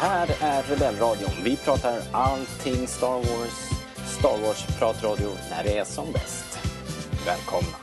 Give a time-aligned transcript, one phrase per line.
[0.00, 1.30] här är Rebellradion.
[1.44, 3.70] Vi pratar allting Star Wars.
[4.06, 6.58] Star Wars-pratradio när det är som bäst.
[7.26, 7.76] Välkomna!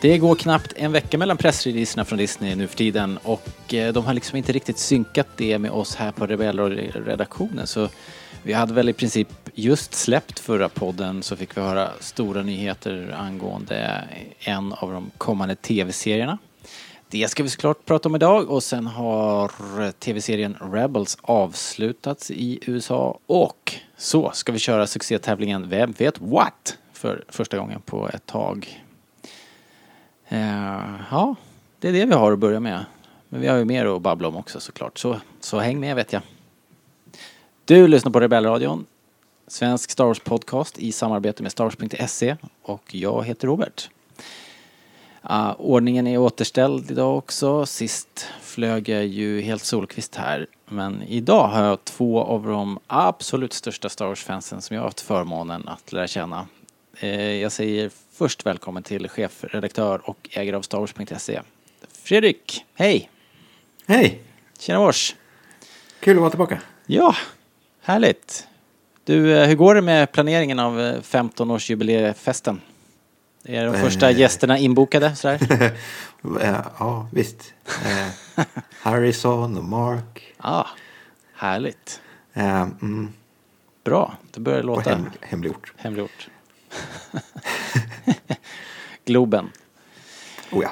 [0.00, 4.04] Det går knappt en vecka mellan pressreleaserna från Disney nu för tiden och eh, de
[4.04, 7.88] har liksom inte riktigt synkat det med oss här på Rebellredaktionen så
[8.42, 13.16] vi hade väl i princip just släppt förra podden så fick vi höra stora nyheter
[13.18, 14.04] angående
[14.38, 16.38] en av de kommande tv-serierna.
[17.08, 23.18] Det ska vi såklart prata om idag och sen har tv-serien Rebels avslutats i USA
[23.26, 26.78] och så ska vi köra succétävlingen Vem vet what?
[26.92, 28.82] för första gången på ett tag.
[30.32, 31.34] Uh, ja,
[31.78, 32.84] det är det vi har att börja med.
[33.28, 36.12] Men vi har ju mer att babbla om också såklart, så, så häng med vet
[36.12, 36.22] jag.
[37.72, 38.86] Du lyssnar på Rebellradion,
[39.46, 43.90] svensk Star Wars podcast i samarbete med Starwars.se och jag heter Robert.
[45.30, 47.66] Uh, ordningen är återställd idag också.
[47.66, 50.46] Sist flög jag ju helt solkvist här.
[50.68, 55.00] Men idag har jag två av de absolut största Star Wars-fansen som jag har haft
[55.00, 56.46] förmånen att lära känna.
[57.02, 61.40] Uh, jag säger först välkommen till chefredaktör och ägare av Starwars.se.
[61.92, 63.10] Fredrik, hej!
[63.86, 64.22] Hej!
[64.58, 65.16] Tjena vars!
[66.00, 66.60] Kul att vara tillbaka.
[66.86, 67.14] Ja,
[67.82, 68.46] härligt.
[69.04, 72.60] Du, eh, hur går det med planeringen av 15-årsjubileefesten?
[73.44, 74.18] Är de första Eh.
[74.18, 75.72] gästerna inbokade sådär?
[76.40, 77.54] Eh, ja, visst.
[77.66, 78.44] Eh,
[78.82, 80.34] Harrison och Mark.
[80.42, 80.66] Ja,
[81.34, 82.00] härligt.
[82.32, 83.12] Eh, mm,
[83.84, 85.72] Bra, det börjar och låta hem, hemlig ort.
[85.76, 86.28] hemlig ort.
[89.04, 89.50] Globen.
[90.52, 90.70] Oh ja.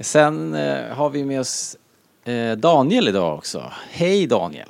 [0.00, 1.76] Sen eh, har vi med oss
[2.24, 3.72] eh, Daniel idag också.
[3.90, 4.68] Hej Daniel!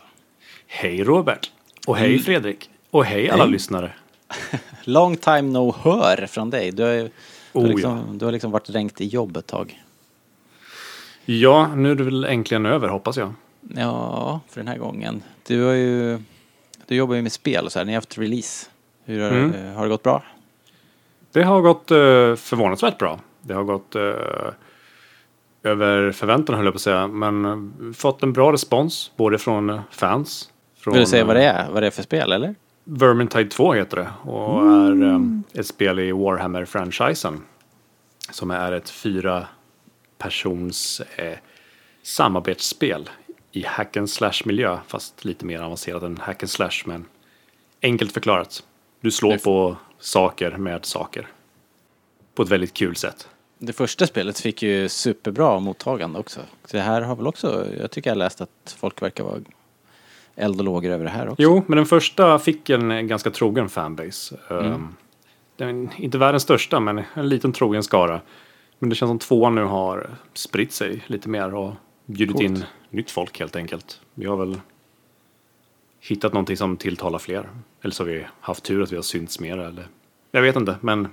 [0.67, 1.51] Hej Robert!
[1.89, 2.71] Och hej Fredrik!
[2.91, 3.93] Och hej alla lyssnare!
[4.85, 6.71] Long time no hör från dig.
[6.73, 7.03] Du har, ju-
[7.53, 9.83] du har, Oh, liksom, du har liksom varit dränkt i jobb ett tag.
[11.25, 13.33] Ja, nu är det väl äntligen över hoppas jag.
[13.77, 15.23] Ja, för den här gången.
[15.47, 16.19] Du har ju...
[16.87, 17.87] Du jobbar ju med spel och så här.
[17.87, 18.67] Ni har haft release.
[19.05, 19.55] Hur har, Mm.
[19.67, 20.23] eh, har det gått bra?
[21.33, 23.21] Det har gått uh, förvånansvärt bra.
[23.43, 24.03] Det har gått eh,
[25.63, 27.07] över förväntan höll jag på att säga.
[27.07, 30.51] Men eh, fått en bra respons både från eh, fans.
[30.79, 31.71] Från, Vill du säga vad det eh, är?
[31.71, 32.55] Vad det är för spel eller?
[32.85, 35.21] Vermintide 2 heter det och är eh,
[35.61, 37.41] ett spel i Warhammer-franchisen.
[38.31, 39.47] Som är ett fyra
[40.19, 41.39] persons eh,
[42.03, 43.11] samarbetsspel
[43.53, 47.05] i hack and slash miljö fast lite mer avancerat än hack and slash men
[47.83, 48.63] enkelt förklarat.
[49.01, 51.27] Du slår Det- på saker med saker.
[52.35, 53.29] På ett väldigt kul sätt.
[53.59, 56.41] Det första spelet fick ju superbra mottagande också.
[56.71, 59.39] Det här har väl också, jag tycker jag läst att folk verkar vara
[60.39, 61.43] eld och lågor över det här också.
[61.43, 64.37] Jo, men den första fick en ganska trogen fanbase.
[64.49, 64.97] Um,
[65.57, 68.21] den, inte världens största, men en liten trogen skara.
[68.79, 71.75] Men det känns som tvåan nu har spritt sig lite mer och
[72.07, 72.45] bjudit Coolt.
[72.45, 74.01] in nytt folk helt enkelt.
[74.15, 74.61] Vi har väl
[76.01, 77.49] hittat någonting som tilltalar fler.
[77.83, 79.59] Eller så har vi haft tur att vi har synts mer.
[79.59, 79.89] Eller
[80.31, 81.09] jag vet inte, men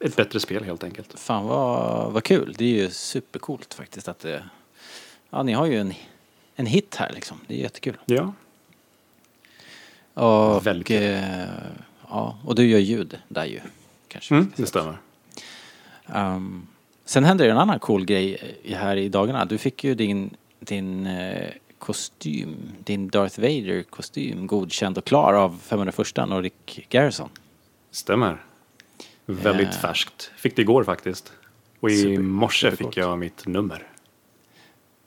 [0.00, 1.18] ett bättre spel helt enkelt.
[1.18, 2.54] Fan vad, vad kul.
[2.58, 4.44] Det är ju supercoolt faktiskt att det...
[5.30, 5.94] Ja, ni har ju en,
[6.54, 7.40] en hit här liksom.
[7.46, 7.96] Det är jättekul.
[8.04, 8.32] Ja,
[10.14, 11.02] Och, Väldigt kul.
[11.02, 11.44] eh,
[12.08, 13.60] ja, och du gör ljud där ju.
[14.08, 14.34] Kanske.
[14.34, 14.96] mm, det stämmer.
[16.14, 16.66] Um,
[17.04, 19.44] sen hände det en annan cool grej i- här i dagarna.
[19.44, 26.18] Du fick ju din, din eh, kostym, din Darth Vader-kostym godkänd och klar av 501
[26.32, 27.28] och Rick Garrison.
[27.90, 28.44] Stämmer.
[29.26, 29.80] Väldigt Eh.
[29.80, 30.30] färskt.
[30.36, 31.32] Fick det igår faktiskt.
[31.80, 33.86] Och i Super- morse fick jag mitt nummer.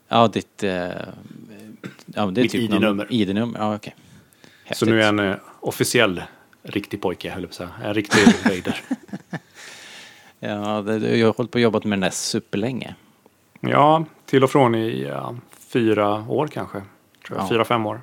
[0.07, 0.63] Ja, ditt...
[0.63, 0.91] Eh, ja,
[2.05, 3.07] det är Mitt typ ID-nummer.
[3.09, 3.95] ID-nummer, ja okej.
[4.71, 6.23] Så nu är en eh, officiell
[6.63, 7.87] riktig pojke, höll jag på att säga.
[7.89, 8.81] En riktig Vader.
[10.39, 12.95] Ja, det, jag har hållit på och jobbat med den där superlänge.
[13.59, 16.81] ja, till och från i ja, fyra år kanske.
[17.27, 17.45] Tror jag.
[17.45, 17.49] Ja.
[17.49, 18.01] Fyra, fem år.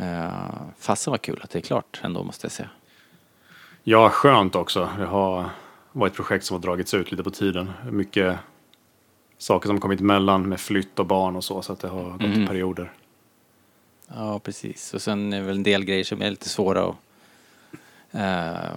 [0.00, 0.30] Uh,
[0.78, 2.68] fasen var kul att det är klart ändå måste jag säga.
[3.82, 4.88] Ja, skönt också.
[4.98, 5.44] Det har
[5.92, 7.72] varit ett projekt som har dragits ut lite på tiden.
[7.90, 8.36] Mycket
[9.38, 11.62] saker som kommit emellan med flytt och barn och så.
[11.62, 12.42] Så att det har gått Mhm.
[12.42, 12.92] i perioder.
[14.14, 14.94] Ja, precis.
[14.94, 16.96] Och sen är det väl en del grejer som är lite svåra att
[18.12, 18.70] eh,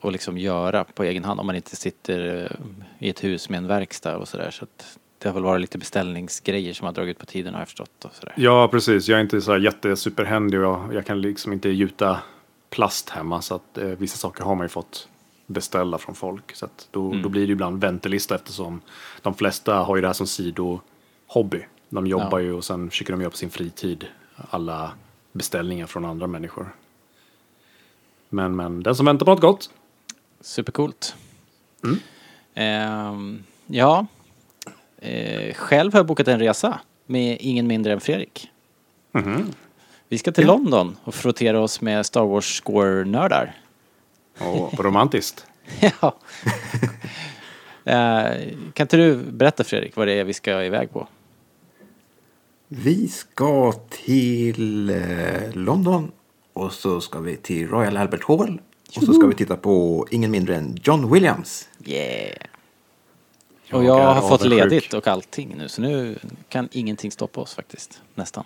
[0.00, 2.56] och liksom göra på egen hand om man inte sitter eh,
[3.06, 4.50] i ett hus med en verkstad och sådär.
[4.50, 7.68] Så att det har väl varit lite beställningsgrejer som har dragit på tiden har jag
[7.68, 8.34] förstått och sådär.
[8.36, 9.08] Ja, precis.
[9.08, 12.20] Jag är inte så jättesuperhändig och jag, jag kan liksom inte gjuta
[12.70, 13.42] plast hemma.
[13.42, 15.08] Så att eh, vissa saker har man ju fått
[15.46, 16.54] beställa från folk.
[16.56, 17.22] Så att då, Mm.
[17.22, 18.80] då blir det ibland väntelista eftersom
[19.22, 21.66] de flesta har ju det här som sidohobby.
[21.92, 22.40] De jobbar Ja.
[22.40, 24.06] ju och sen försöker de göra på sin fritid
[24.50, 24.92] alla
[25.32, 26.74] beställningar från andra människor.
[28.28, 29.70] Men, men den som väntar på något gott.
[30.40, 31.16] Supercoolt.
[32.54, 34.06] Ehm, ja,
[35.04, 38.50] Eh, själv har jag bokat en resa med ingen mindre än Fredrik.
[40.08, 43.54] Vi ska till London och frottera oss med Star Wars score-nördar.
[44.38, 45.46] Och romantiskt.
[46.00, 46.14] ja.
[47.84, 48.36] Eh,
[48.72, 51.08] kan inte du berätta Fredrik vad det är vi ska iväg på?
[52.74, 56.12] Vi ska till eh, London
[56.52, 58.60] och så ska vi till Royal Albert Hall.
[58.96, 61.68] Och så ska vi titta på ingen mindre än John Williams.
[61.84, 62.36] Yeah!
[63.64, 67.54] Jag Och jag har fått ledigt och allting nu så nu kan ingenting stoppa oss
[67.54, 68.02] faktiskt.
[68.14, 68.44] Nästan.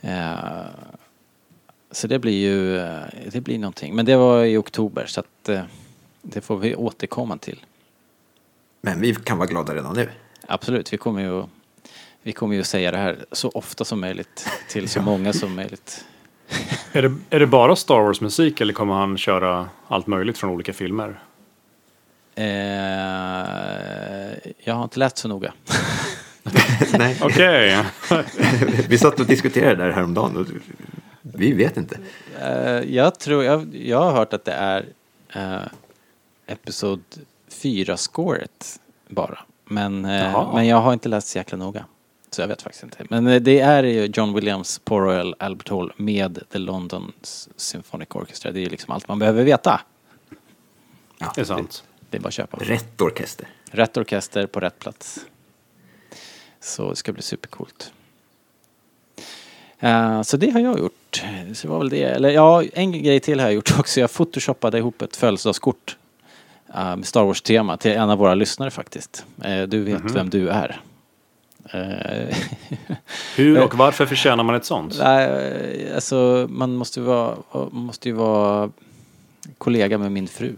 [0.00, 0.34] Eh,
[1.90, 3.02] så det blir ju eh,
[3.32, 3.94] det blir någonting.
[3.94, 5.50] Men det var i oktober så att
[6.22, 7.64] det får vi återkomma till.
[8.80, 10.10] Men vi kan vara glada redan nu.
[10.46, 11.44] Absolut, vi kommer ju
[12.26, 15.02] vi kommer ju säga det här så ofta som möjligt till så Ja.
[15.02, 16.04] många som möjligt.
[16.92, 20.72] Är det, är det bara Star Wars-musik eller kommer han köra allt möjligt från olika
[20.72, 21.20] filmer?
[22.34, 22.44] Eh,
[24.64, 25.52] jag har inte läst så noga.
[26.98, 27.84] Nej, Okej.
[28.88, 30.46] vi satt och diskuterade det där häromdagen och
[31.22, 31.98] vi vet inte.
[32.40, 34.86] Eh, jag tror, jag, jag har hört att det är
[35.36, 35.66] uh,
[36.46, 37.02] Episod
[37.50, 39.38] 4-scoret bara.
[39.64, 41.84] Men, eh, men jag har inte läst så jäkla noga.
[42.34, 43.06] Så jag vet faktiskt inte.
[43.08, 47.12] Men eh, det är ju John Williams på Royal Albert Hall med The London
[47.56, 48.52] Symphonic Orchestra.
[48.52, 49.80] Det är ju liksom allt man behöver veta.
[51.18, 51.84] Ja, Det är sant.
[52.10, 52.56] Det är bara att köpa.
[52.60, 53.48] Rätt orkester.
[53.70, 55.26] Rätt orkester på rätt plats.
[56.60, 57.92] Så det ska bli supercoolt.
[59.78, 61.22] Eh, så det har jag gjort.
[61.54, 62.02] Så det var väl det.
[62.02, 64.00] Eller ja, en grej till har jag gjort också.
[64.00, 65.96] Jag photoshoppade ihop ett födelsedagskort
[66.74, 69.26] eh, med Star Wars-tema till en av våra lyssnare faktiskt.
[69.68, 70.80] Du vet vem du är.
[71.72, 72.36] Eh,
[73.36, 74.94] Hur och varför förtjänar man ett sånt?
[74.98, 77.36] Nej, alltså man måste ju vara,
[77.70, 78.70] måste ju vara
[79.58, 80.56] kollega med min fru.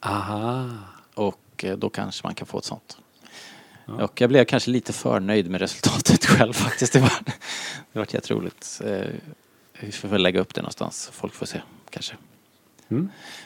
[0.00, 0.68] Aha.
[1.14, 2.96] Och eh, då kanske man kan få ett sånt.
[3.86, 6.92] Och jag blev kanske lite för nöjd med resultatet själv faktiskt.
[6.92, 7.12] Det var,
[7.92, 8.80] det var jätteroligt.
[8.84, 9.06] Eh,
[9.80, 11.10] Vi får väl lägga upp det någonstans.
[11.12, 11.60] Folk får se
[11.90, 12.14] kanske.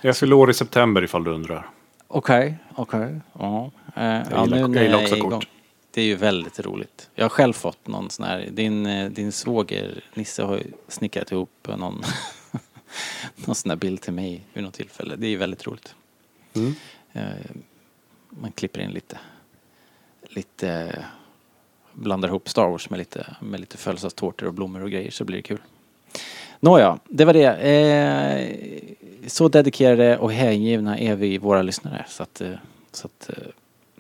[0.01, 1.67] Jag fyller år i september ifall du undrar.
[2.09, 3.21] Okej, okej.
[3.39, 3.71] Ja.
[3.97, 5.31] Eh, ja, gillar- nu jag gillar jag också igång.
[5.31, 5.49] kort.
[5.95, 7.11] Det är ju väldigt roligt.
[7.15, 11.33] Jag har själv fått någon sån här, din, eh, din svåger Nisse har ju snickrat
[11.33, 12.03] ihop någon,
[13.47, 15.17] någon sån här bild till mig vid något tillfälle.
[15.17, 15.95] Det är ju väldigt roligt.
[16.55, 16.75] Mm.
[17.13, 17.51] Eh,
[18.31, 19.19] man klipper in lite,
[20.29, 20.99] lite,
[21.93, 25.37] blandar ihop Star Wars med lite, med lite födelsedagstårtor och blommor och grejer så blir
[25.37, 25.61] det kul.
[26.61, 27.55] Nåja, det var det.
[27.55, 32.05] Eh, så dedikerade och hängivna är vi våra lyssnare.
[32.09, 32.55] Så att, eh,
[32.93, 33.31] så att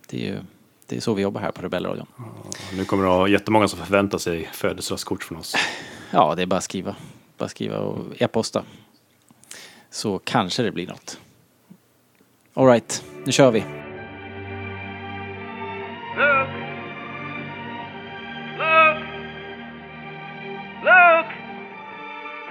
[0.07, 0.39] det är ju
[0.87, 2.07] det är så vi jobbar här på Rebellradion.
[2.77, 5.57] Nu kommer det att ha jättemånga som förväntar sig födelsedagskort från oss.
[6.11, 6.97] Ja, det är bara att skriva.
[7.39, 8.63] Bara skriva och e-posta.
[9.91, 11.19] Så kanske det blir något.
[12.55, 13.61] Alright, nu kör vi.
[16.17, 16.55] Luke!
[18.59, 19.05] Luke!
[20.85, 21.33] Luke!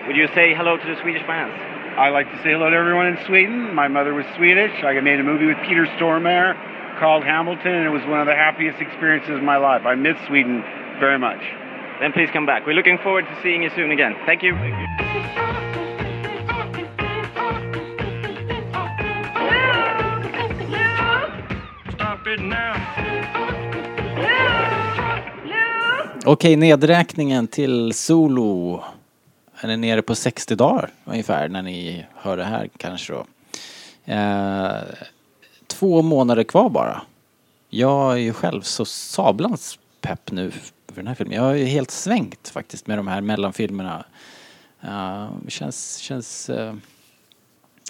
[0.07, 1.53] Would you say hello to the Swedish fans?
[1.97, 3.75] I like to say hello to everyone in Sweden.
[3.75, 4.83] My mother was Swedish.
[4.83, 8.35] I made a movie with Peter Stormare called Hamilton, and it was one of the
[8.35, 9.85] happiest experiences of my life.
[9.85, 10.63] I miss Sweden
[10.99, 11.41] very much.
[11.99, 12.65] Then please come back.
[12.65, 14.15] We're looking forward to seeing you soon again.
[14.25, 14.53] Thank you.
[21.95, 22.73] Stop it now.
[26.25, 28.83] Okej, nedräkningen till Solo.
[29.61, 33.25] Den är nere på 60 dagar ungefär när ni hör det här kanske då.
[34.13, 34.83] Eh,
[35.67, 37.01] två månader kvar bara.
[37.69, 40.51] Jag är ju själv så sablans pepp nu
[40.87, 41.35] för den här filmen.
[41.35, 44.05] Jag har ju helt svängt faktiskt med de här mellanfilmerna.
[44.83, 46.73] Uh, det känns, känns uh,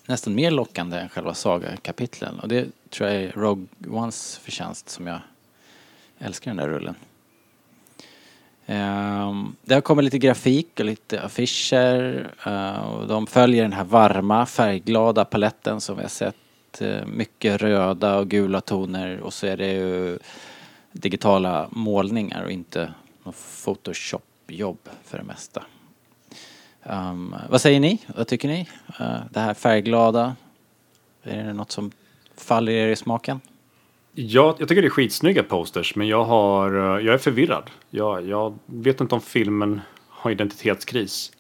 [0.06, 2.39] nästan mer lockande än själva sagakapitlen.
[2.39, 5.20] Och det tror jag är Rogue Ones förtjänst som jag
[6.20, 6.96] älskar den där rullen.
[8.65, 12.30] Ehm, um, det har kommit lite grafik och lite affischer.
[12.48, 16.36] Uh, och de följer den här varma färgglada paletten som vi har sett.
[16.82, 20.20] Eh, mycket röda och gula toner och så är det ju
[20.92, 25.63] digitala målningar och inte något Photoshop-jobb för det mesta.
[26.84, 28.01] Um, vad säger ni?
[28.15, 28.70] Vad tycker ni?
[29.01, 30.36] Uh, det här färgglada,
[31.24, 31.92] är det något som
[32.38, 33.39] faller er i smaken?
[34.15, 37.70] Jag, jag tycker det är skitsnygga posters, men jag, har, eh, jag är förvirrad.
[37.89, 41.32] Jag, jag vet inte om filmen har identitetskris.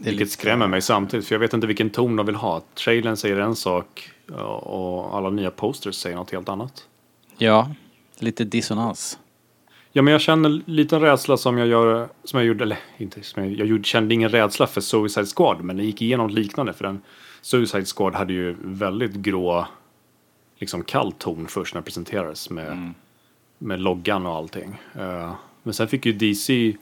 [0.00, 2.62] Vilket skrämmer mig samtidigt, för jag vet inte vilken ton de vill ha.
[2.74, 4.10] Trailern säger en sak
[4.62, 6.86] och alla nya posters säger något helt annat.
[7.38, 7.70] Ja,
[8.18, 9.18] lite dissonans.
[9.92, 13.44] Ja, men jag känner lite rädsla som jag gör, som jag gjorde, eller inte, som
[13.44, 16.84] jag, jag gjorde, kände ingen rädsla för Suicide Squad, men det gick igenom liknande för
[16.84, 17.02] den
[17.42, 19.66] Suicide Squad hade ju väldigt grå,
[20.58, 22.92] liksom kall ton först när det presenterades med,
[23.58, 24.80] med loggan och allting.
[24.94, 25.32] Eh,
[25.62, 26.76] men sen fick ju DC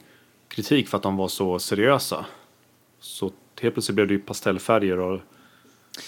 [0.47, 2.25] kritik för att de var så seriösa.
[3.01, 3.31] Så
[3.61, 5.19] helt plötsligt blev det ju pastellfärger och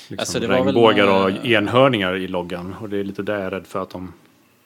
[0.07, 2.75] liksom Alltså, det var väl, regnbågar och enhörningar i loggan.
[2.81, 4.13] Och det är lite där jag är rädd för att de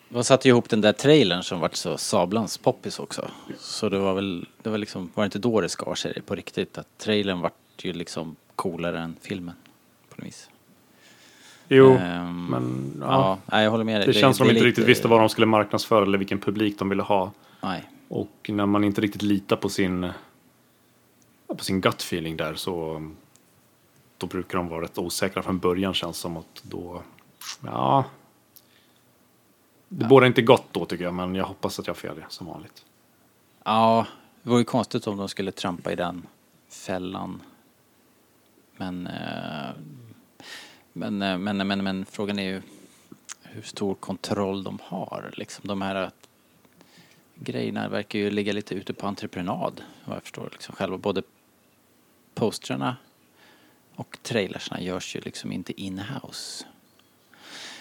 [0.09, 3.27] De satte ju ihop den där trailern som vart så sablans poppis också.
[3.59, 6.35] Så det var väl, det var liksom, var det inte då det skar sig på
[6.35, 6.77] riktigt?
[6.77, 7.53] Att trailern vart
[7.83, 9.55] ju liksom coolare än filmen.
[10.09, 10.49] På något vis.
[11.69, 14.07] Jo, Ehm, men ja, Ja, jag håller med dig.
[14.07, 16.39] det, känns som det de inte lite- riktigt visste vad de skulle marknadsföra eller vilken
[16.39, 17.31] publik de ville ha.
[17.61, 17.83] Nej.
[18.07, 20.07] Och när man inte riktigt litar på sin,
[21.55, 23.07] på sin gut feeling där så
[24.17, 27.01] då brukar de vara rätt osäkra från början känns som att då,
[27.65, 28.05] ja.
[29.89, 32.47] Det bådar inte gott då tycker jag, men jag hoppas att jag har fel som
[32.47, 32.85] vanligt.
[33.63, 34.05] Ja,
[34.43, 36.27] det vore ju konstigt om de skulle trampa i den
[36.69, 37.41] fällan.
[38.77, 39.69] Men, eh,
[40.93, 42.61] men, men, men, men, men frågan är ju
[43.43, 45.33] hur stor kontroll de har.
[45.33, 46.09] Liksom de här eh,
[47.35, 50.49] grejerna verkar ju ligga lite ute på entreprenad vad jag förstår.
[50.51, 51.21] Liksom själva både
[52.37, 52.97] postrarna
[53.95, 56.65] och trailersna görs ju liksom inte in-house.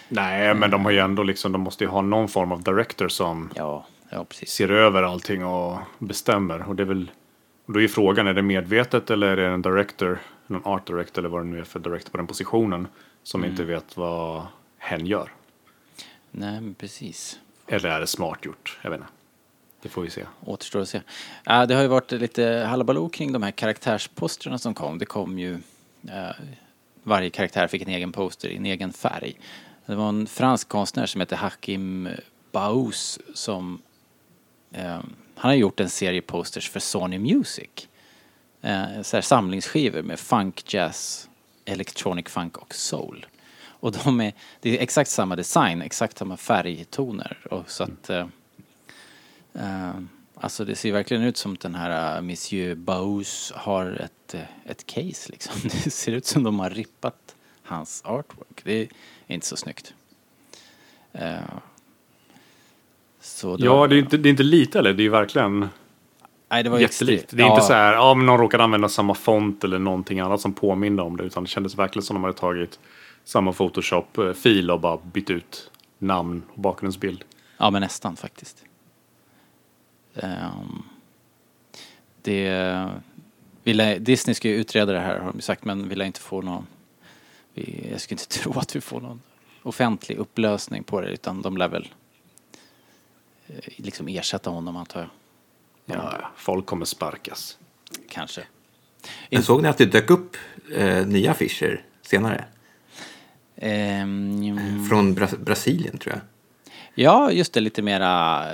[0.09, 3.07] Nej, men de har ju ändå liksom, de måste ju ha någon form av director
[3.07, 6.69] som Ja, ja ser över allting och bestämmer.
[6.69, 7.11] Och det är väl,
[7.65, 11.29] då är frågan, är det medvetet eller är det en director, någon art director eller
[11.29, 12.87] vad det nu är för director på den positionen
[13.23, 14.47] som inte vet vad
[14.77, 15.31] hen gör?
[16.31, 17.39] Nej, men precis.
[17.67, 18.79] Eller är det smart gjort?
[18.81, 19.11] Jag vet inte.
[19.81, 20.25] Det får vi se.
[20.45, 20.97] Återstår att se.
[20.97, 24.97] Uh, det har ju varit lite halabaloo kring de här karaktärsposterna som kom.
[24.97, 25.53] Det kom ju...
[26.05, 26.31] Uh,
[27.03, 29.39] varje karaktär fick en egen poster i en egen färg.
[29.85, 32.09] Det var en fransk konstnär som hette Hakim
[32.51, 33.81] Baus som...
[34.77, 34.99] Uh,
[35.35, 37.87] han har gjort en serie posters för Sony Music.
[39.03, 41.29] Så här samlingsskivor med funk, jazz,
[41.65, 43.25] electronic funk och soul.
[43.65, 47.37] Och de är, det är exakt samma design, exakt samma färgtoner.
[47.51, 48.09] Och så att...
[48.09, 48.27] Eh,
[50.35, 54.41] alltså det ser verkligen ut som att den här uh, Monsieur Baus har ett, eh,
[54.65, 55.53] ett case liksom.
[55.63, 58.61] Det ser ut som de har rippat hans artwork.
[58.63, 58.87] Det är
[59.27, 59.93] inte så snyggt.
[61.11, 61.37] Eh,
[63.21, 64.93] så det Ja, var, det är, inte, det är inte lite eller?
[64.93, 65.69] Det är ju verkligen
[66.49, 67.29] nej, det var jättelikt.
[67.29, 70.19] Det är inte ja, så här, ja men någon råkade använda samma font eller någonting
[70.19, 71.23] annat som påminner om det.
[71.23, 72.79] Utan det kändes verkligen som de hade tagit
[73.23, 77.23] samma Photoshop-fil och bara bytt ut namn och bakgrundsbild.
[77.57, 78.63] Ja, men nästan faktiskt.
[80.23, 80.83] Ehm,
[82.21, 82.89] det,
[83.63, 86.19] vi lär, Disney ska ju utreda det här har de sagt, men vi lär inte
[86.19, 86.67] få någon...
[87.53, 89.21] Vi, jag skulle inte tro att vi får någon
[89.63, 91.87] offentlig upplösning på det, utan de lär väl
[93.47, 95.09] eh, liksom ersätta honom antar jag.
[95.97, 97.57] Ja, folk kommer sparkas.
[98.09, 98.43] Kanske.
[99.31, 100.37] Men såg ni att det dök upp
[100.75, 102.45] eh, nya affischer senare?
[103.55, 106.21] Ehm, Från Bra- Brasilien tror jag.
[106.95, 108.45] ja, just det, lite mera...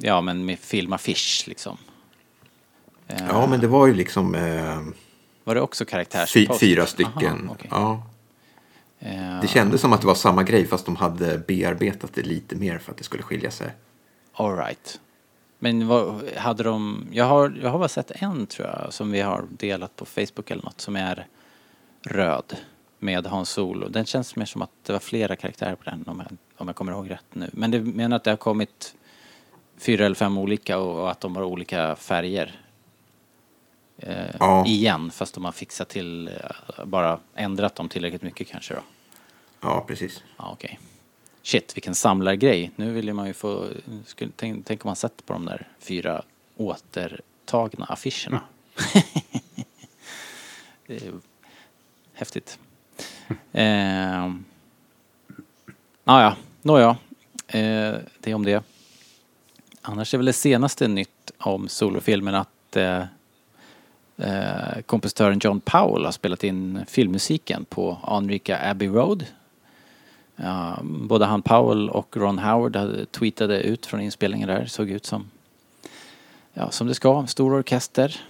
[0.00, 1.76] Ja, men med filmaffisch liksom.
[3.28, 4.80] Ja, men det var ju liksom eh,
[5.44, 6.54] Var det också fy, karaktärsposter?
[6.66, 7.48] fyra Aha, stycken.
[7.52, 7.68] okej.
[7.70, 8.02] Ja.
[8.98, 12.56] Eh, Det kändes som att det var samma grej fast de hade bearbetat det lite
[12.56, 13.70] mer för att det skulle skilja sig.
[14.32, 15.00] All right.
[15.58, 19.20] Men vad, hade de, jag har, jag har bara sett en tror jag som vi
[19.20, 21.26] har delat på Facebook eller något som är
[22.02, 22.56] röd
[22.98, 23.88] med Hans Solo.
[23.88, 26.76] Den känns mer som att det var flera karaktärer på den om jag, om jag
[26.76, 27.50] kommer ihåg rätt nu.
[27.52, 28.94] Men det menar att det har kommit
[29.82, 32.60] fyra eller fem olika och, och att de har olika färger.
[33.98, 34.66] Eh, Ja.
[34.66, 38.80] Igen, fast de har fixat till, eh, bara ändrat dem tillräckligt mycket kanske då.
[39.60, 40.22] Ja, precis.
[40.36, 40.78] Ja, okej.
[41.42, 42.70] Shit, vilken samlargrej.
[42.76, 43.68] Nu vill man ju få...
[44.06, 46.22] Skulle, tänk, tänk om man sett på de där fyra
[46.56, 48.40] återtagna affischerna.
[50.86, 51.12] ju
[52.12, 52.58] häftigt.
[53.52, 54.24] Eh,
[56.04, 56.96] ah, ja, nåja.
[57.46, 58.64] Eh, det är om det.
[59.82, 63.02] Annars är väl det senaste nytt om solofilmen att eh,
[64.16, 69.26] eh, kompositören John Powell har spelat in filmmusiken på anrika Abbey Road
[70.84, 72.76] både han Powell och Ron Howard
[73.10, 74.66] tweetade ut från inspelningen där.
[74.66, 75.24] Såg ut som,
[76.52, 77.26] ja, som det ska.
[77.26, 78.20] Stor orkester.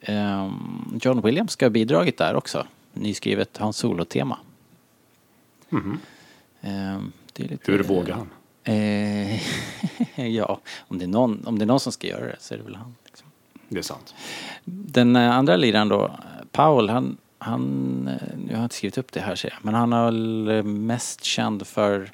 [0.00, 2.66] Ehm, John Williams ska ha bidragit där också.
[2.92, 4.38] Nyskrivet Hans Solo-tema.
[7.32, 8.28] Det är lite, Hur vågar han?
[8.68, 9.40] Eh,
[10.28, 12.58] ja, om det, är någon, om det är någon som ska göra det så är
[12.58, 12.94] det väl han.
[13.04, 13.28] Liksom.
[13.68, 14.14] Det är sant.
[14.64, 16.18] Den eh, andra liraren då,
[16.52, 19.92] Powell, han, han, eh, jag har inte skrivit upp det här ser jag, men han
[19.92, 22.10] är väl eh, mest känd för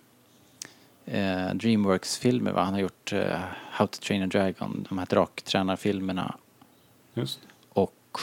[1.04, 2.62] eh, Dreamworks-filmer va?
[2.62, 6.34] Han har gjort eh, How to Train a Dragon, de här draktränarfilmerna
[7.14, 7.40] Just.
[7.68, 8.18] och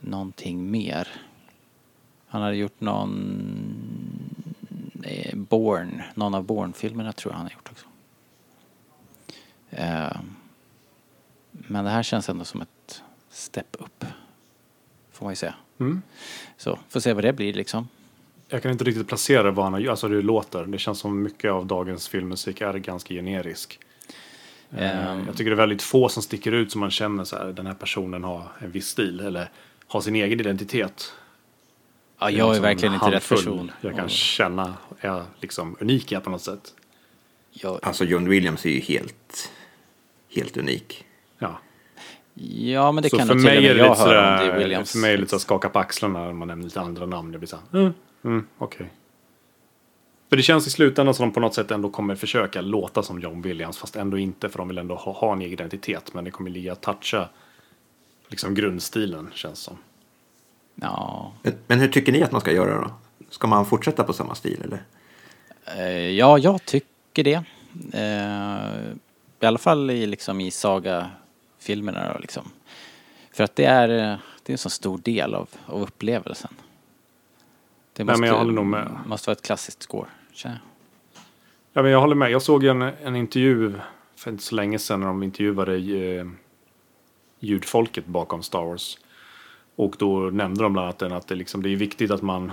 [0.00, 1.08] någonting mer.
[2.28, 4.19] Han hade gjort någon
[5.34, 7.86] Born, någon av Born-filmerna tror jag han har gjort också.
[9.70, 10.20] Eh,
[11.50, 14.04] men det här känns ändå som ett step upp.
[15.12, 15.54] Får man ju säga.
[15.80, 16.02] Mm.
[16.56, 17.88] Så, får se vad det blir liksom.
[18.48, 20.64] Jag kan inte riktigt placera vad han har gjort, alltså det låter.
[20.64, 23.80] Det känns som mycket av dagens filmmusik är ganska generisk.
[23.80, 23.90] Eh,
[24.76, 25.26] Ehm.
[25.26, 27.66] Jag tycker det är väldigt få som sticker ut som man känner så här, den
[27.66, 29.50] här personen har en viss stil eller
[29.86, 31.12] har sin egen identitet.
[32.20, 33.72] Ja, jag är liksom verkligen en inte rätt person.
[33.80, 36.74] Jag kan Och känna är liksom unika på något sätt.
[37.52, 39.52] jag, Alltså John Williams är ju helt,
[40.34, 41.04] helt unik.
[41.38, 41.58] Ja.
[42.54, 44.02] ja, men det så kan för nog till och mig, med är det jag lite
[44.02, 44.92] höra om det är sådär, Williams.
[44.92, 47.06] för mig är det lite så att skaka på axlarna när man nämner lite andra
[47.06, 47.32] namn.
[47.32, 47.92] Jag blir så här, mm,
[48.24, 48.90] mm, okej.
[50.28, 53.20] För det känns i slutändan som de på något sätt ändå kommer försöka låta som
[53.20, 56.14] John Williams fast ändå inte för de vill ändå ha, ha en egen identitet.
[56.14, 57.28] Men det kommer ligga att toucha
[58.28, 59.76] liksom grundstilen känns som.
[60.80, 61.32] Ja,
[61.66, 62.90] Men, hur tycker ni att man ska göra då?
[63.30, 64.82] Ska man fortsätta på samma stil eller?
[65.76, 67.42] Eh, ja, jag tycker det.
[67.92, 68.92] Eh,
[69.40, 72.12] I alla fall i, liksom, i saga-filmerna.
[72.12, 72.50] Då, liksom.
[73.32, 76.54] För att det är, eh, det är en så stor del av, av upplevelsen.
[77.92, 78.88] Det men jag håller nog med.
[79.06, 80.08] måste vara ett klassiskt score.
[81.72, 82.30] Ja, men jag håller med.
[82.30, 83.72] Jag såg en, en intervju
[84.16, 86.26] för inte så länge sedan när de intervjuade eh,
[87.40, 88.98] ljudfolket bakom Star Wars.
[89.76, 92.52] Och då nämnde de bland annat den att det, liksom, det är viktigt att man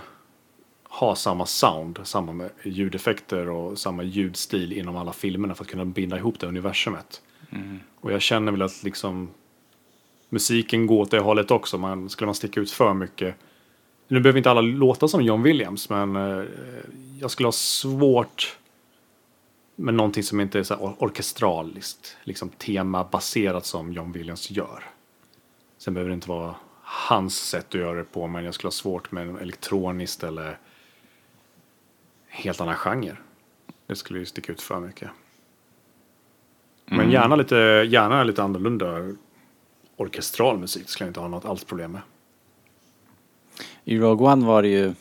[0.84, 6.18] har samma sound, samma ljudeffekter och samma ljudstil inom alla filmerna för att kunna binda
[6.18, 7.22] ihop det universumet.
[8.02, 9.30] Och jag känner väl att liksom
[10.30, 11.78] musiken går åt det hållet också.
[11.78, 13.36] Man, skulle man sticka ut för mycket
[14.08, 16.46] nu behöver inte alla låta som John Williams, men eh,
[17.20, 18.58] jag skulle ha svårt
[19.76, 24.84] med någonting som inte är så or- orkestraliskt, liksom temabaserat som John Williams gör.
[25.78, 26.56] Sen behöver det inte vara
[26.90, 30.58] hans sätt att göra det på, men jag skulle ha svårt med elektroniskt eller
[32.28, 33.18] helt annan genre.
[33.88, 35.10] Det skulle ju sticka ut för mycket.
[36.86, 37.56] Men gärna lite,
[37.90, 39.16] gärna lite annorlunda
[39.96, 42.02] orkestral musik skulle jag inte ha något alls problem med.
[43.84, 44.94] I Rogue One var det ju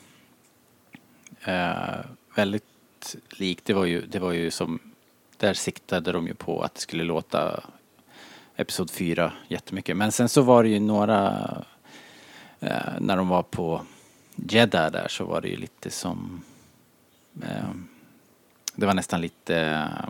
[1.45, 3.65] eh, väldigt likt.
[3.65, 4.79] Det var ju, det var ju som,
[5.37, 7.63] där siktade de ju på att det skulle låta
[8.57, 9.97] Episod 4 jättemycket.
[9.97, 11.47] Men sen så var det ju några,
[12.61, 13.83] eh, när de var på
[14.35, 16.43] Jeddah där så var det ju lite som,
[17.43, 17.71] eh,
[18.75, 20.09] det var nästan lite eh,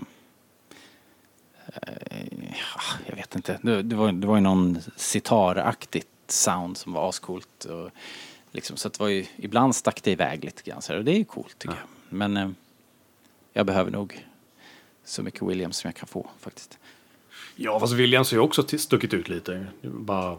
[3.07, 3.59] jag vet inte.
[3.63, 7.65] Det, det, var, det var ju någon sitaraktigt sound som var ascoolt.
[7.65, 7.91] Och
[8.53, 11.05] liksom, så att det var ju, ibland stack det iväg lite grann så här, och
[11.05, 11.89] det är ju coolt tycker jag.
[12.09, 12.51] Men eh,
[13.53, 14.27] jag behöver nog
[15.05, 16.79] så mycket Williams som jag kan få faktiskt.
[17.57, 19.67] Ja, fast Williams har ju också stuckit ut lite.
[19.83, 20.39] Bara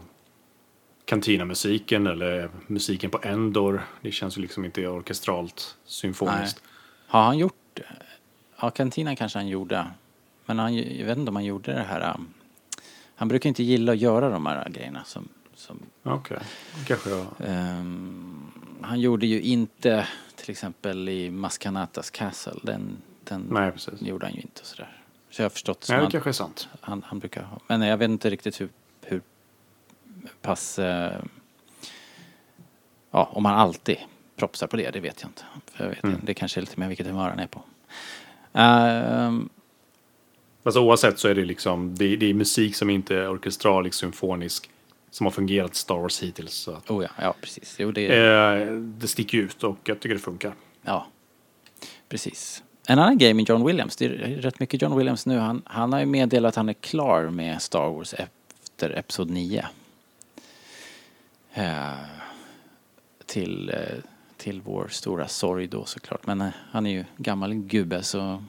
[1.08, 3.82] Cantina-musiken eller musiken på Endor.
[4.00, 6.62] Det känns ju liksom inte orkestralt symfoniskt.
[7.06, 7.80] Har han gjort,
[8.60, 9.86] ja Cantina kanske han gjorde.
[10.46, 12.14] Men han, jag vet inte om han gjorde det här.
[12.14, 12.28] um,
[13.16, 16.38] Han brukar inte gilla att göra de här grejerna som, som Okej,
[16.86, 17.26] kanske jag...
[17.44, 18.50] Ehm,
[18.82, 22.60] han gjorde ju inte till exempel i Maskanatas Castle.
[22.62, 24.02] Den, den Nej, precis.
[24.02, 25.02] gjorde han ju inte sådär.
[25.30, 26.68] Så jag har förstått Nej, det han, kanske är sant.
[26.80, 27.60] han, han brukar ha.
[27.66, 28.68] Men jag vet inte riktigt hur
[30.42, 30.78] pass...
[30.78, 31.12] eh,
[33.10, 33.96] ja, om han alltid
[34.36, 35.42] propsar på det, det vet jag inte.
[35.76, 36.20] Jag vet, Mm.
[36.22, 37.62] Det kanske är lite mer vilket humör han är på.
[38.52, 39.48] Ehm,
[40.64, 44.70] Fast oavsett så är det liksom, det, det är musik som inte är orkestralisk, symfonisk,
[45.10, 46.52] som har fungerat Star Wars hittills.
[46.54, 47.76] Så att, oh ja, ja precis.
[47.78, 48.60] Jo, det är...
[48.66, 50.52] eh, det sticker ut och jag tycker det funkar.
[50.82, 51.06] Ja,
[52.08, 52.62] precis.
[52.86, 55.38] En annan grej med John Williams, det är rätt mycket John Williams nu.
[55.38, 59.66] Han, han har ju meddelat att han är klar med Star Wars efter Episod 9.
[61.58, 61.94] Eh,
[63.26, 63.98] till, eh,
[64.36, 66.26] till vår stora sorg då såklart.
[66.26, 68.44] Men eh, han är ju gammal gubbe så,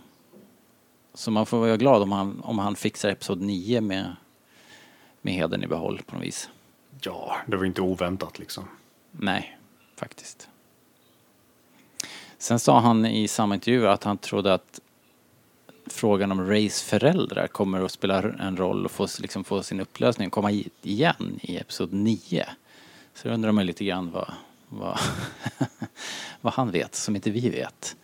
[1.13, 4.15] så man får vara glad om han, om han fixar Episod 9 med,
[5.21, 6.49] med heden i behåll på något vis.
[7.01, 8.67] Ja, det var inte oväntat liksom.
[9.11, 9.57] Nej,
[9.95, 10.49] faktiskt.
[12.37, 14.79] Sen sa han i samma intervju att han trodde att
[15.85, 20.29] frågan om Rays föräldrar kommer att spela en roll och få, liksom få sin upplösning,
[20.29, 22.45] komma i- igen i Episod 9.
[23.21, 24.33] Så då undrar man lite grann vad,
[24.69, 24.99] vad,
[26.41, 27.95] vad han vet som inte vi vet.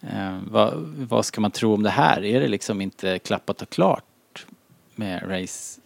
[0.00, 2.24] Eh, vad, vad ska man tro om det här?
[2.24, 4.46] Är det liksom inte klappat och klart
[4.94, 5.80] med Rays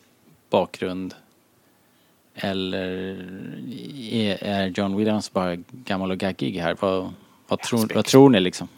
[0.51, 1.14] bakgrund?
[2.35, 2.87] Eller
[4.12, 6.77] är, är John Williams bara gammal och gaggig här?
[6.81, 7.12] Vad,
[7.49, 8.69] vad, tror, vad tror ni liksom?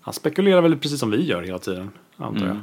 [0.00, 2.60] Han spekulerar väl precis som vi gör hela tiden, antar jag.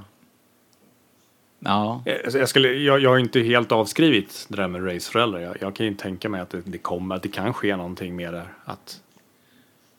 [1.59, 5.39] Ja, Jag, alltså, jag, skulle, jag, jag har inte helt avskrivit det där med raceföräldrar.
[5.39, 8.15] Jag, jag kan ju tänka mig att det, det kommer, att det kan ske någonting
[8.15, 8.45] med det.
[8.65, 9.01] Att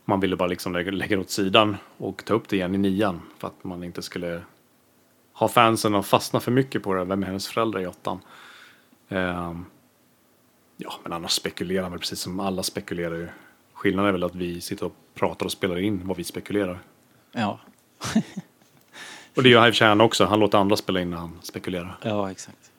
[0.04, 2.78] man ville bara liksom lägga, lägga det åt sidan och ta upp det igen i
[2.78, 3.20] nian.
[3.38, 4.40] För att man inte skulle
[5.32, 7.04] ha fansen och fastna för mycket på det.
[7.04, 8.20] Vem är hennes föräldrar i åttan?
[9.08, 9.64] Ehm,
[10.76, 13.28] ja, men annars spekulerar man precis som alla spekulerar ju.
[13.72, 16.78] Skillnaden är väl att vi sitter och pratar och spelar in vad vi spekulerar.
[17.32, 17.60] ja,
[19.38, 20.24] Och det gör Hive Chan också.
[20.24, 21.96] Han låter andra spela in när han spekulerar.
[22.02, 22.70] ja exakt.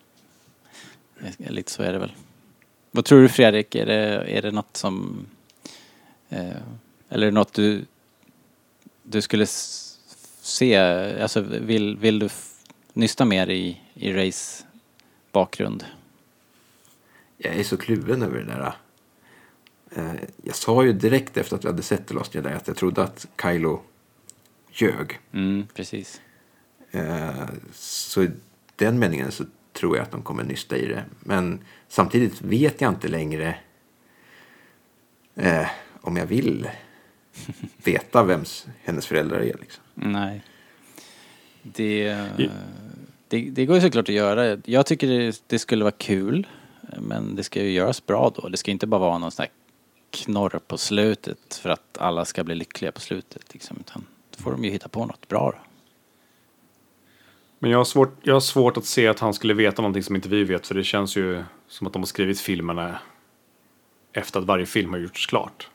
[1.22, 2.12] Eh, Lite så är det väl.
[2.92, 5.26] Vad tror du Fredrik, är det, är det något som...
[6.30, 6.50] Eh,
[7.10, 7.86] eller är det något du,
[9.04, 10.76] du skulle se,
[11.22, 12.30] alltså vill, vill du
[12.94, 14.64] nysta mer i, i race
[15.32, 15.86] bakgrund?
[17.38, 18.74] Jag är så kluven över det där.
[19.92, 22.78] Eh, Jag sa ju direkt efter att vi hade sett The Last Jedi att jag
[22.78, 23.82] trodde att Kylo
[24.72, 25.20] ljög.
[25.32, 26.22] Mm, precis.
[26.92, 28.32] Eh, Så i
[28.76, 31.04] den meningen så tror jag att de kommer nysta i det.
[31.20, 33.56] Men samtidigt vet jag inte längre
[35.36, 35.68] eh,
[36.02, 36.70] om jag vill
[37.84, 39.58] veta vems hennes föräldrar är.
[39.60, 39.84] Liksom.
[39.94, 40.42] Nej.
[41.64, 42.14] Det,
[43.28, 44.58] det, det går ju såklart att göra.
[44.66, 46.48] Jag tycker det, det skulle vara kul.
[47.00, 48.50] Men det ska ju göras bra då.
[48.50, 49.52] Det ska inte bara vara någon sån här
[50.12, 53.54] knorr på slutet för att alla ska bli lyckliga på slutet.
[53.54, 53.78] Liksom.
[53.80, 54.06] Utan
[54.38, 55.69] då får de ju hitta på något bra då.
[57.60, 60.16] Men jag har, svårt, jag har svårt att se att han skulle veta någonting som
[60.16, 60.68] inte vi vet.
[60.68, 63.00] För det känns ju som att de har skrivit filmerna
[64.14, 65.68] efter att varje film har gjorts klart.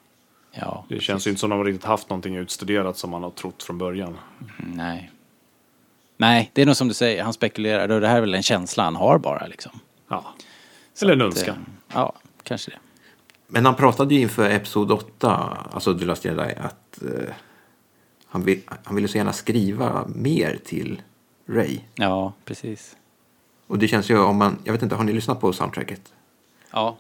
[0.53, 3.23] Ja, Det känns ju inte som att de har riktigt haft någonting utstuderat som man
[3.23, 4.19] har trott från början.
[4.59, 5.11] Nej.
[6.17, 7.23] Nej, det är nog som du säger.
[7.25, 8.01] Han spekulerar.
[8.01, 9.73] Det här är väl en känsla han har bara liksom.
[10.09, 10.35] Ja.
[11.03, 11.55] Eller en att, önskan.
[11.89, 12.79] eh, Ja, kanske det.
[13.47, 17.35] Men han pratade ju inför Episod 8, alltså The Last Jedi, att eh,
[18.27, 21.03] han, vill, han ville så gärna skriva mer till
[21.47, 21.81] Ray.
[21.95, 22.97] Ja, precis.
[23.67, 26.13] Och det känns ju om man, jag vet inte, har ni lyssnat på soundtracket?
[26.71, 26.97] Ja.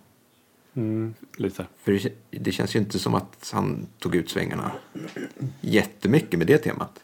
[1.37, 1.67] Lite.
[1.83, 4.73] För det, det känns ju inte som att han tog ut svängarna
[5.61, 7.01] jättemycket med det temat.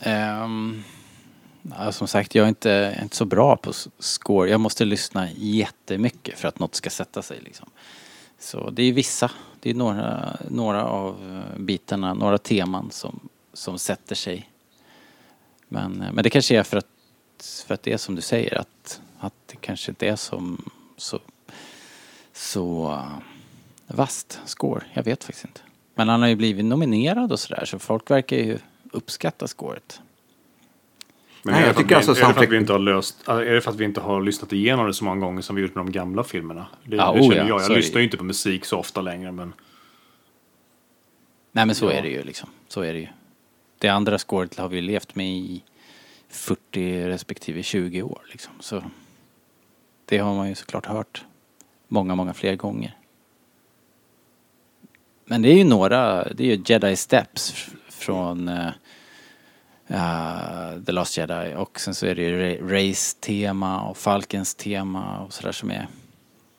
[0.00, 0.82] Ehm,
[1.78, 4.50] ja, som sagt, jag är inte, jag är inte så bra på score.
[4.50, 7.40] Jag måste lyssna jättemycket för att något ska sätta sig.
[7.40, 7.70] Liksom.
[8.38, 13.78] Så det är vissa, det är några, några av eh, bitarna, några teman som, som
[13.78, 14.50] sätter sig.
[15.74, 18.58] Men, eh, men det kanske är för att, för att det är som du säger,
[18.58, 21.18] att, att det kanske inte är som så,
[22.32, 23.18] så uh,
[23.86, 24.84] vast score.
[24.92, 25.60] Jag vet faktiskt inte.
[25.94, 28.58] Men han har ju blivit nominerad och sådär, så folk verkar ju
[28.92, 30.00] uppskatta scoret.
[31.42, 32.56] Men Nej, är, det jag för att tycker vi, alltså är det för att vi
[32.56, 35.26] inte har löst, är det för att vi inte har lyssnat igenom det så många
[35.26, 36.66] gånger som vi gjort med de gamla filmerna?
[36.84, 37.62] Det, Ja, det oh känner ja, jag.
[37.62, 38.00] Jag lyssnar ju.
[38.00, 39.52] ju inte på musik så ofta längre men
[41.52, 41.92] Nej men så Ja.
[41.92, 42.48] är det ju liksom.
[42.68, 43.08] Så är det ju.
[43.84, 45.62] Det andra scoret har vi levt med i
[46.28, 48.52] 40 respektive 20 år liksom.
[48.60, 48.84] Så
[50.04, 51.24] det har man ju såklart hört
[51.88, 52.96] många, många fler gånger.
[55.24, 58.70] Men det är ju några, det är ju Jedi Steps från uh,
[60.86, 65.52] The Last Jedi och sen så är det ju Race-tema och Falkens tema och sådär
[65.52, 65.88] som är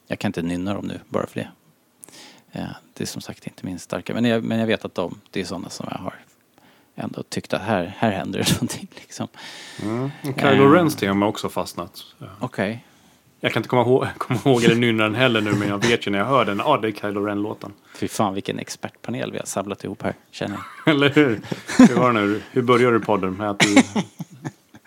[0.07, 1.49] jag kan inte nynna dem nu bara för det.
[2.59, 5.19] Uh, det är som sagt inte min starka, men jag, men jag vet att de,
[5.31, 6.15] det är sådana som jag har
[6.95, 9.27] ändå tyckt att här, här händer det någonting liksom.
[10.21, 12.03] och Kylo Rens tema har också fastnat.
[12.39, 12.85] Okej.
[13.39, 16.07] Jag kan inte komma ihåg, komma ihåg eller nynna den heller nu men jag vet
[16.07, 17.73] ju när jag hör den, ja ah, det är Kylo Ren-låten.
[17.95, 20.55] Fy fan vilken expertpanel vi har samlat ihop här, känner
[20.85, 20.93] jag.
[20.95, 21.41] Eller hur?
[21.77, 22.41] Hur var det nu?
[22.51, 23.33] Hur började du podden?
[23.33, 23.75] Med att du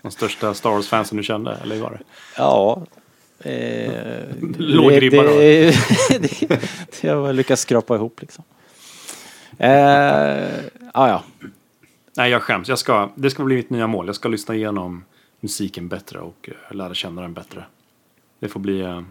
[0.02, 1.58] de största Star Wars-fansen du kände?
[1.62, 2.00] Eller hur var det?
[2.36, 2.82] Ja.
[3.40, 4.24] Eh,
[4.58, 5.28] Låg det- ribba då.
[5.28, 5.70] det,
[6.18, 6.60] det,
[7.00, 8.44] det har jag lyckats skrapa ihop liksom.
[9.58, 11.22] Eh, ja, ja.
[12.18, 12.68] Nej, jag skäms.
[12.68, 14.06] Jag ska, det ska bli mitt nya mål.
[14.06, 15.04] Jag ska lyssna igenom
[15.40, 17.64] musiken bättre och eh, lära känna den bättre.
[18.38, 19.02] Det får bli, eh,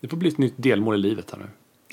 [0.00, 1.46] det får bli ett nytt delmål i livet här nu.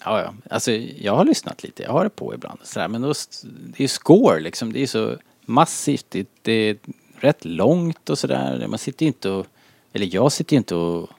[0.06, 0.34] Ja, ja.
[0.50, 1.84] Alltså, jag har lyssnat lite.
[1.84, 2.60] Jag har det på ibland.
[2.63, 2.88] Sådär.
[2.88, 4.74] Men då, det är ju score liksom.
[4.74, 6.06] Det är så massivt.
[6.10, 6.78] Det, det är
[7.15, 8.67] rätt långt och sådär.
[8.67, 9.47] Man sitter ju inte och...
[9.93, 11.10] Eller jag sitter ju inte och